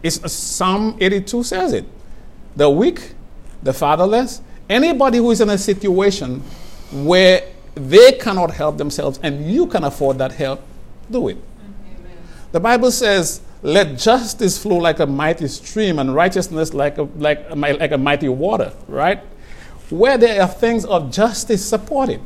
It's 0.04 0.24
uh, 0.24 0.28
Psalm 0.28 0.98
82 1.00 1.44
says 1.44 1.74
it. 1.74 1.86
The 2.56 2.70
weak, 2.70 3.14
the 3.64 3.74
fatherless, 3.74 4.42
anybody 4.70 5.18
who 5.18 5.32
is 5.32 5.42
in 5.42 5.50
a 5.50 5.58
situation 5.58 6.42
where 6.92 7.44
they 7.76 8.14
cannot 8.14 8.52
help 8.52 8.78
themselves 8.78 9.20
and 9.24 9.50
you 9.52 9.66
can 9.68 9.84
afford 9.84 10.18
that 10.18 10.34
help, 10.34 10.62
do 11.10 11.28
it. 11.30 11.38
The 12.52 12.60
Bible 12.60 12.92
says, 12.92 13.42
let 13.64 13.98
justice 13.98 14.58
flow 14.62 14.78
like 14.78 15.00
a 15.00 15.06
mighty 15.06 15.48
stream 15.48 16.00
and 16.00 16.14
righteousness 16.14 16.74
like 16.74 16.98
a, 16.98 17.04
like, 17.04 17.46
a, 17.50 17.56
like 17.56 17.92
a 17.92 17.98
mighty 17.98 18.28
water, 18.28 18.74
right? 18.88 19.20
Where 19.90 20.18
there 20.18 20.42
are 20.42 20.48
things 20.48 20.84
of 20.86 21.12
justice, 21.12 21.64
support 21.68 22.10
it. 22.10 22.22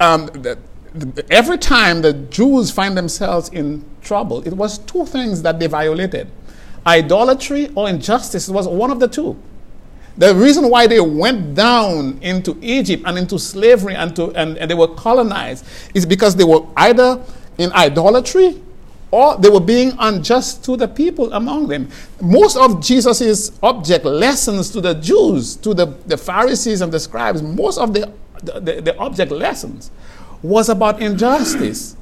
Um, 0.00 0.26
the- 0.26 0.58
the- 0.94 1.24
every 1.30 1.58
time 1.58 2.02
the 2.02 2.12
Jews 2.12 2.70
find 2.70 2.96
themselves 2.96 3.48
in 3.50 3.84
trouble, 4.02 4.42
it 4.46 4.54
was 4.54 4.78
two 4.78 5.04
things 5.06 5.42
that 5.42 5.60
they 5.60 5.66
violated 5.66 6.28
idolatry 6.86 7.70
or 7.74 7.88
injustice. 7.88 8.48
It 8.48 8.52
was 8.52 8.66
one 8.66 8.90
of 8.90 8.98
the 9.00 9.08
two. 9.08 9.36
The 10.16 10.34
reason 10.34 10.68
why 10.68 10.86
they 10.86 11.00
went 11.00 11.54
down 11.54 12.18
into 12.20 12.58
Egypt 12.60 13.04
and 13.06 13.16
into 13.16 13.38
slavery 13.38 13.94
and, 13.94 14.14
to, 14.16 14.32
and, 14.32 14.58
and 14.58 14.70
they 14.70 14.74
were 14.74 14.88
colonized 14.88 15.64
is 15.94 16.04
because 16.04 16.36
they 16.36 16.44
were 16.44 16.66
either 16.76 17.22
in 17.58 17.72
idolatry 17.72 18.60
or 19.10 19.36
they 19.38 19.48
were 19.48 19.60
being 19.60 19.92
unjust 19.98 20.64
to 20.64 20.76
the 20.76 20.86
people 20.86 21.32
among 21.32 21.68
them. 21.68 21.88
Most 22.20 22.56
of 22.56 22.82
Jesus' 22.82 23.52
object 23.62 24.04
lessons 24.04 24.70
to 24.70 24.80
the 24.80 24.94
Jews, 24.94 25.56
to 25.56 25.74
the, 25.74 25.86
the 26.06 26.16
Pharisees 26.16 26.80
and 26.80 26.92
the 26.92 27.00
scribes, 27.00 27.42
most 27.42 27.78
of 27.78 27.92
the, 27.92 28.12
the, 28.42 28.80
the 28.80 28.96
object 28.98 29.32
lessons 29.32 29.90
was 30.42 30.68
about 30.68 31.02
injustice. 31.02 31.96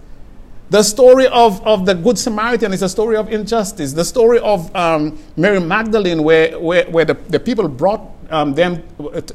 The 0.70 0.82
story 0.82 1.26
of, 1.28 1.66
of 1.66 1.86
the 1.86 1.94
Good 1.94 2.18
Samaritan 2.18 2.74
is 2.74 2.82
a 2.82 2.88
story 2.88 3.16
of 3.16 3.32
injustice. 3.32 3.94
The 3.94 4.04
story 4.04 4.38
of 4.40 4.74
um, 4.76 5.18
Mary 5.36 5.60
Magdalene, 5.60 6.22
where, 6.22 6.58
where, 6.58 6.84
where 6.90 7.04
the, 7.06 7.14
the 7.14 7.40
people 7.40 7.68
brought 7.68 8.02
um, 8.28 8.52
them, 8.52 8.82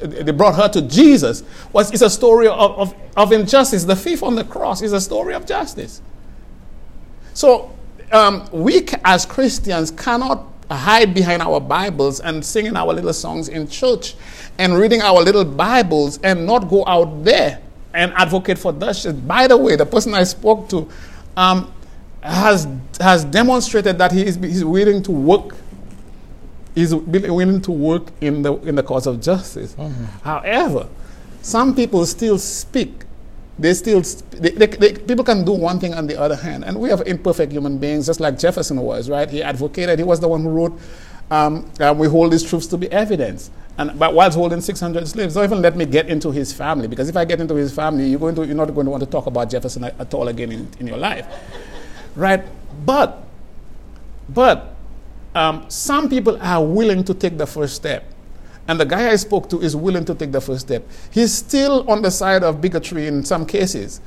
they 0.00 0.30
brought 0.30 0.54
her 0.54 0.68
to 0.68 0.82
Jesus, 0.82 1.42
was, 1.72 1.90
is 1.92 2.02
a 2.02 2.10
story 2.10 2.46
of, 2.46 2.78
of, 2.78 2.94
of 3.16 3.32
injustice. 3.32 3.82
The 3.84 3.96
thief 3.96 4.22
on 4.22 4.36
the 4.36 4.44
cross 4.44 4.80
is 4.82 4.92
a 4.92 5.00
story 5.00 5.34
of 5.34 5.44
justice. 5.44 6.00
So 7.32 7.76
um, 8.12 8.48
we 8.52 8.86
as 9.04 9.26
Christians 9.26 9.90
cannot 9.90 10.46
hide 10.70 11.14
behind 11.14 11.42
our 11.42 11.58
Bibles 11.60 12.20
and 12.20 12.44
singing 12.44 12.76
our 12.76 12.92
little 12.92 13.12
songs 13.12 13.48
in 13.48 13.66
church 13.66 14.14
and 14.58 14.78
reading 14.78 15.02
our 15.02 15.20
little 15.20 15.44
Bibles 15.44 16.20
and 16.22 16.46
not 16.46 16.68
go 16.68 16.84
out 16.86 17.24
there 17.24 17.60
and 17.92 18.12
advocate 18.12 18.58
for 18.58 18.72
justice. 18.72 19.12
By 19.12 19.48
the 19.48 19.56
way, 19.56 19.74
the 19.74 19.86
person 19.86 20.14
I 20.14 20.22
spoke 20.22 20.68
to 20.68 20.88
um, 21.36 21.72
has, 22.22 22.66
has 23.00 23.24
demonstrated 23.24 23.98
that 23.98 24.12
he 24.12 24.24
is 24.24 24.36
he's 24.36 24.64
willing 24.64 25.02
to 25.02 25.12
work. 25.12 25.54
He's 26.74 26.94
willing 26.94 27.60
to 27.62 27.70
work 27.70 28.08
in 28.20 28.42
the, 28.42 28.54
in 28.62 28.74
the 28.74 28.82
cause 28.82 29.06
of 29.06 29.20
justice. 29.20 29.76
However, 30.22 30.88
some 31.40 31.74
people 31.74 32.04
still 32.06 32.38
speak 32.38 33.04
they 33.58 33.72
still 33.74 34.02
sp- 34.02 34.30
they, 34.32 34.50
they, 34.50 34.66
they, 34.66 34.92
people 34.94 35.24
can 35.24 35.44
do 35.44 35.52
one 35.52 35.78
thing 35.78 35.94
on 35.94 36.06
the 36.06 36.18
other 36.20 36.36
hand 36.36 36.64
and 36.64 36.78
we 36.78 36.88
have 36.88 37.02
imperfect 37.06 37.52
human 37.52 37.78
beings 37.78 38.06
just 38.06 38.20
like 38.20 38.38
jefferson 38.38 38.78
was 38.80 39.08
right 39.08 39.30
he 39.30 39.42
advocated 39.42 39.98
he 39.98 40.04
was 40.04 40.20
the 40.20 40.28
one 40.28 40.42
who 40.42 40.48
wrote 40.48 40.78
um, 41.30 41.70
we 41.96 42.08
hold 42.08 42.32
these 42.32 42.42
truths 42.42 42.66
to 42.68 42.76
be 42.76 42.90
evidence. 42.92 43.50
And 43.76 43.98
but 43.98 44.14
whilst 44.14 44.36
holding 44.36 44.60
600 44.60 45.08
slaves 45.08 45.34
don't 45.34 45.44
even 45.44 45.60
let 45.60 45.76
me 45.76 45.84
get 45.84 46.08
into 46.08 46.30
his 46.30 46.52
family. 46.52 46.86
Because 46.86 47.08
if 47.08 47.16
i 47.16 47.24
get 47.24 47.40
into 47.40 47.54
his 47.56 47.74
family 47.74 48.06
you're 48.06 48.20
going 48.20 48.34
to 48.36 48.46
you're 48.46 48.54
not 48.54 48.72
going 48.72 48.84
to 48.84 48.90
want 48.90 49.02
to 49.02 49.10
talk 49.10 49.26
about 49.26 49.50
jefferson 49.50 49.82
at, 49.82 49.98
at 49.98 50.14
all 50.14 50.28
again 50.28 50.52
in, 50.52 50.68
in 50.78 50.86
your 50.86 50.96
life. 50.96 51.26
Right? 52.14 52.44
But 52.86 53.24
but 54.28 54.74
um, 55.34 55.64
some 55.68 56.08
people 56.08 56.40
are 56.40 56.64
willing 56.64 57.02
to 57.04 57.14
take 57.14 57.36
the 57.36 57.46
first 57.46 57.74
step. 57.74 58.04
And 58.66 58.80
the 58.80 58.86
guy 58.86 59.10
I 59.10 59.16
spoke 59.16 59.50
to 59.50 59.60
is 59.60 59.76
willing 59.76 60.04
to 60.06 60.14
take 60.14 60.32
the 60.32 60.40
first 60.40 60.62
step. 60.62 60.88
He's 61.10 61.32
still 61.32 61.88
on 61.90 62.00
the 62.00 62.10
side 62.10 62.42
of 62.42 62.60
bigotry 62.60 63.06
in 63.06 63.24
some 63.24 63.44
cases, 63.44 64.00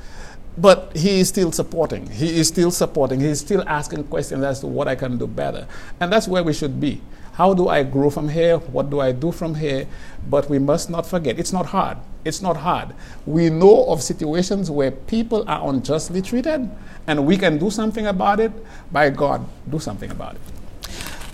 but 0.60 0.96
he 0.96 1.20
is 1.20 1.28
still 1.28 1.52
supporting. 1.52 2.10
He 2.10 2.38
is 2.38 2.48
still 2.48 2.70
supporting. 2.70 3.20
He 3.20 3.26
is 3.26 3.40
still 3.40 3.62
asking 3.66 4.04
questions 4.04 4.42
as 4.44 4.60
to 4.60 4.66
what 4.66 4.88
I 4.88 4.94
can 4.94 5.16
do 5.16 5.26
better. 5.26 5.66
And 6.00 6.12
that's 6.12 6.26
where 6.26 6.42
we 6.42 6.52
should 6.52 6.80
be. 6.80 7.00
How 7.32 7.54
do 7.54 7.68
I 7.68 7.84
grow 7.84 8.10
from 8.10 8.28
here? 8.28 8.58
What 8.58 8.90
do 8.90 8.98
I 8.98 9.12
do 9.12 9.30
from 9.30 9.54
here? 9.54 9.86
But 10.28 10.50
we 10.50 10.58
must 10.58 10.90
not 10.90 11.06
forget, 11.06 11.38
it's 11.38 11.52
not 11.52 11.66
hard. 11.66 11.98
It's 12.24 12.42
not 12.42 12.56
hard. 12.56 12.94
We 13.26 13.48
know 13.48 13.86
of 13.86 14.02
situations 14.02 14.72
where 14.72 14.90
people 14.90 15.48
are 15.48 15.68
unjustly 15.70 16.20
treated, 16.20 16.68
and 17.06 17.24
we 17.24 17.36
can 17.36 17.56
do 17.56 17.70
something 17.70 18.08
about 18.08 18.40
it. 18.40 18.50
By 18.90 19.10
God, 19.10 19.46
do 19.70 19.78
something 19.78 20.10
about 20.10 20.34
it. 20.34 20.40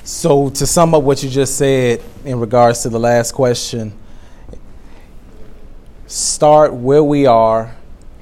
So, 0.05 0.51
to 0.51 0.67
sum 0.67 0.95
up 0.95 1.03
what 1.03 1.23
you 1.23 1.31
just 1.31 1.57
said 1.57 2.03
in 2.27 2.39
regards 2.39 2.83
to 2.83 2.91
the 2.91 3.01
last 3.01 3.33
question, 3.33 3.95
start 6.07 6.75
where 6.75 7.03
we 7.03 7.25
are, 7.25 7.75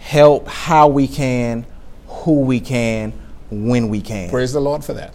help 0.02 0.48
how 0.48 0.88
we 0.88 1.06
can, 1.06 1.64
who 2.08 2.40
we 2.40 2.60
can, 2.60 3.12
when 3.50 3.88
we 3.88 4.00
can. 4.00 4.28
Praise 4.28 4.52
the 4.52 4.60
Lord 4.60 4.84
for 4.84 4.94
that. 4.94 5.14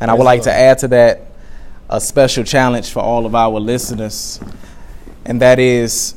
And 0.00 0.10
I 0.10 0.14
would 0.14 0.24
like 0.24 0.42
the 0.42 0.50
to 0.50 0.54
add 0.54 0.78
to 0.78 0.88
that 0.88 1.22
a 1.88 2.00
special 2.00 2.44
challenge 2.44 2.90
for 2.90 3.00
all 3.00 3.24
of 3.24 3.34
our 3.34 3.58
listeners, 3.58 4.38
and 5.24 5.40
that 5.40 5.58
is 5.58 6.14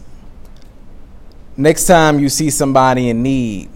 next 1.56 1.86
time 1.86 2.20
you 2.20 2.30
see 2.30 2.50
somebody 2.50 3.10
in 3.10 3.24
need, 3.24 3.70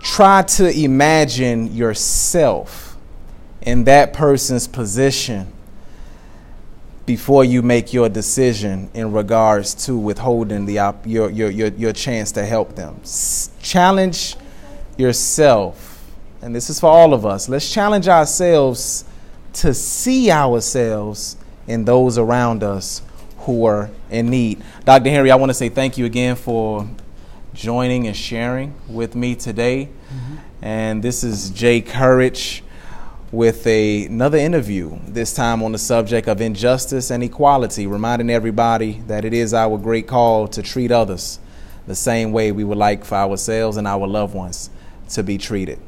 try 0.00 0.42
to 0.42 0.70
imagine 0.70 1.74
yourself 1.74 2.96
in 3.62 3.84
that 3.84 4.12
person's 4.12 4.68
position 4.68 5.50
before 7.04 7.44
you 7.44 7.62
make 7.62 7.92
your 7.92 8.08
decision 8.08 8.90
in 8.94 9.12
regards 9.12 9.74
to 9.86 9.96
withholding 9.96 10.66
the 10.66 10.78
op- 10.78 11.06
your, 11.06 11.30
your, 11.30 11.50
your, 11.50 11.68
your 11.68 11.92
chance 11.92 12.32
to 12.32 12.44
help 12.44 12.74
them. 12.76 12.96
S- 13.02 13.50
challenge 13.60 14.36
yourself, 14.96 16.04
and 16.42 16.54
this 16.54 16.70
is 16.70 16.78
for 16.78 16.90
all 16.90 17.12
of 17.12 17.26
us. 17.26 17.48
Let's 17.48 17.72
challenge 17.72 18.08
ourselves 18.08 19.04
to 19.54 19.74
see 19.74 20.30
ourselves 20.30 21.36
in 21.66 21.84
those 21.84 22.18
around 22.18 22.62
us 22.62 23.02
who 23.38 23.64
are 23.64 23.90
in 24.10 24.30
need. 24.30 24.62
Dr. 24.84 25.10
Henry, 25.10 25.30
I 25.30 25.36
want 25.36 25.50
to 25.50 25.54
say 25.54 25.68
thank 25.68 25.98
you 25.98 26.04
again 26.04 26.36
for 26.36 26.88
joining 27.54 28.06
and 28.06 28.16
sharing 28.16 28.74
with 28.88 29.14
me 29.14 29.34
today. 29.34 29.88
Mm-hmm. 30.08 30.34
And 30.64 31.02
this 31.02 31.24
is 31.24 31.50
Jay 31.50 31.80
Courage 31.80 32.62
with 33.32 33.66
a, 33.66 34.04
another 34.04 34.36
interview, 34.36 34.98
this 35.08 35.32
time 35.32 35.62
on 35.62 35.72
the 35.72 35.78
subject 35.78 36.28
of 36.28 36.42
injustice 36.42 37.10
and 37.10 37.24
equality, 37.24 37.86
reminding 37.86 38.28
everybody 38.28 39.02
that 39.06 39.24
it 39.24 39.32
is 39.32 39.54
our 39.54 39.78
great 39.78 40.06
call 40.06 40.46
to 40.46 40.62
treat 40.62 40.92
others 40.92 41.40
the 41.86 41.94
same 41.94 42.30
way 42.30 42.52
we 42.52 42.62
would 42.62 42.76
like 42.76 43.04
for 43.04 43.14
ourselves 43.14 43.78
and 43.78 43.88
our 43.88 44.06
loved 44.06 44.34
ones 44.34 44.68
to 45.08 45.22
be 45.22 45.38
treated. 45.38 45.78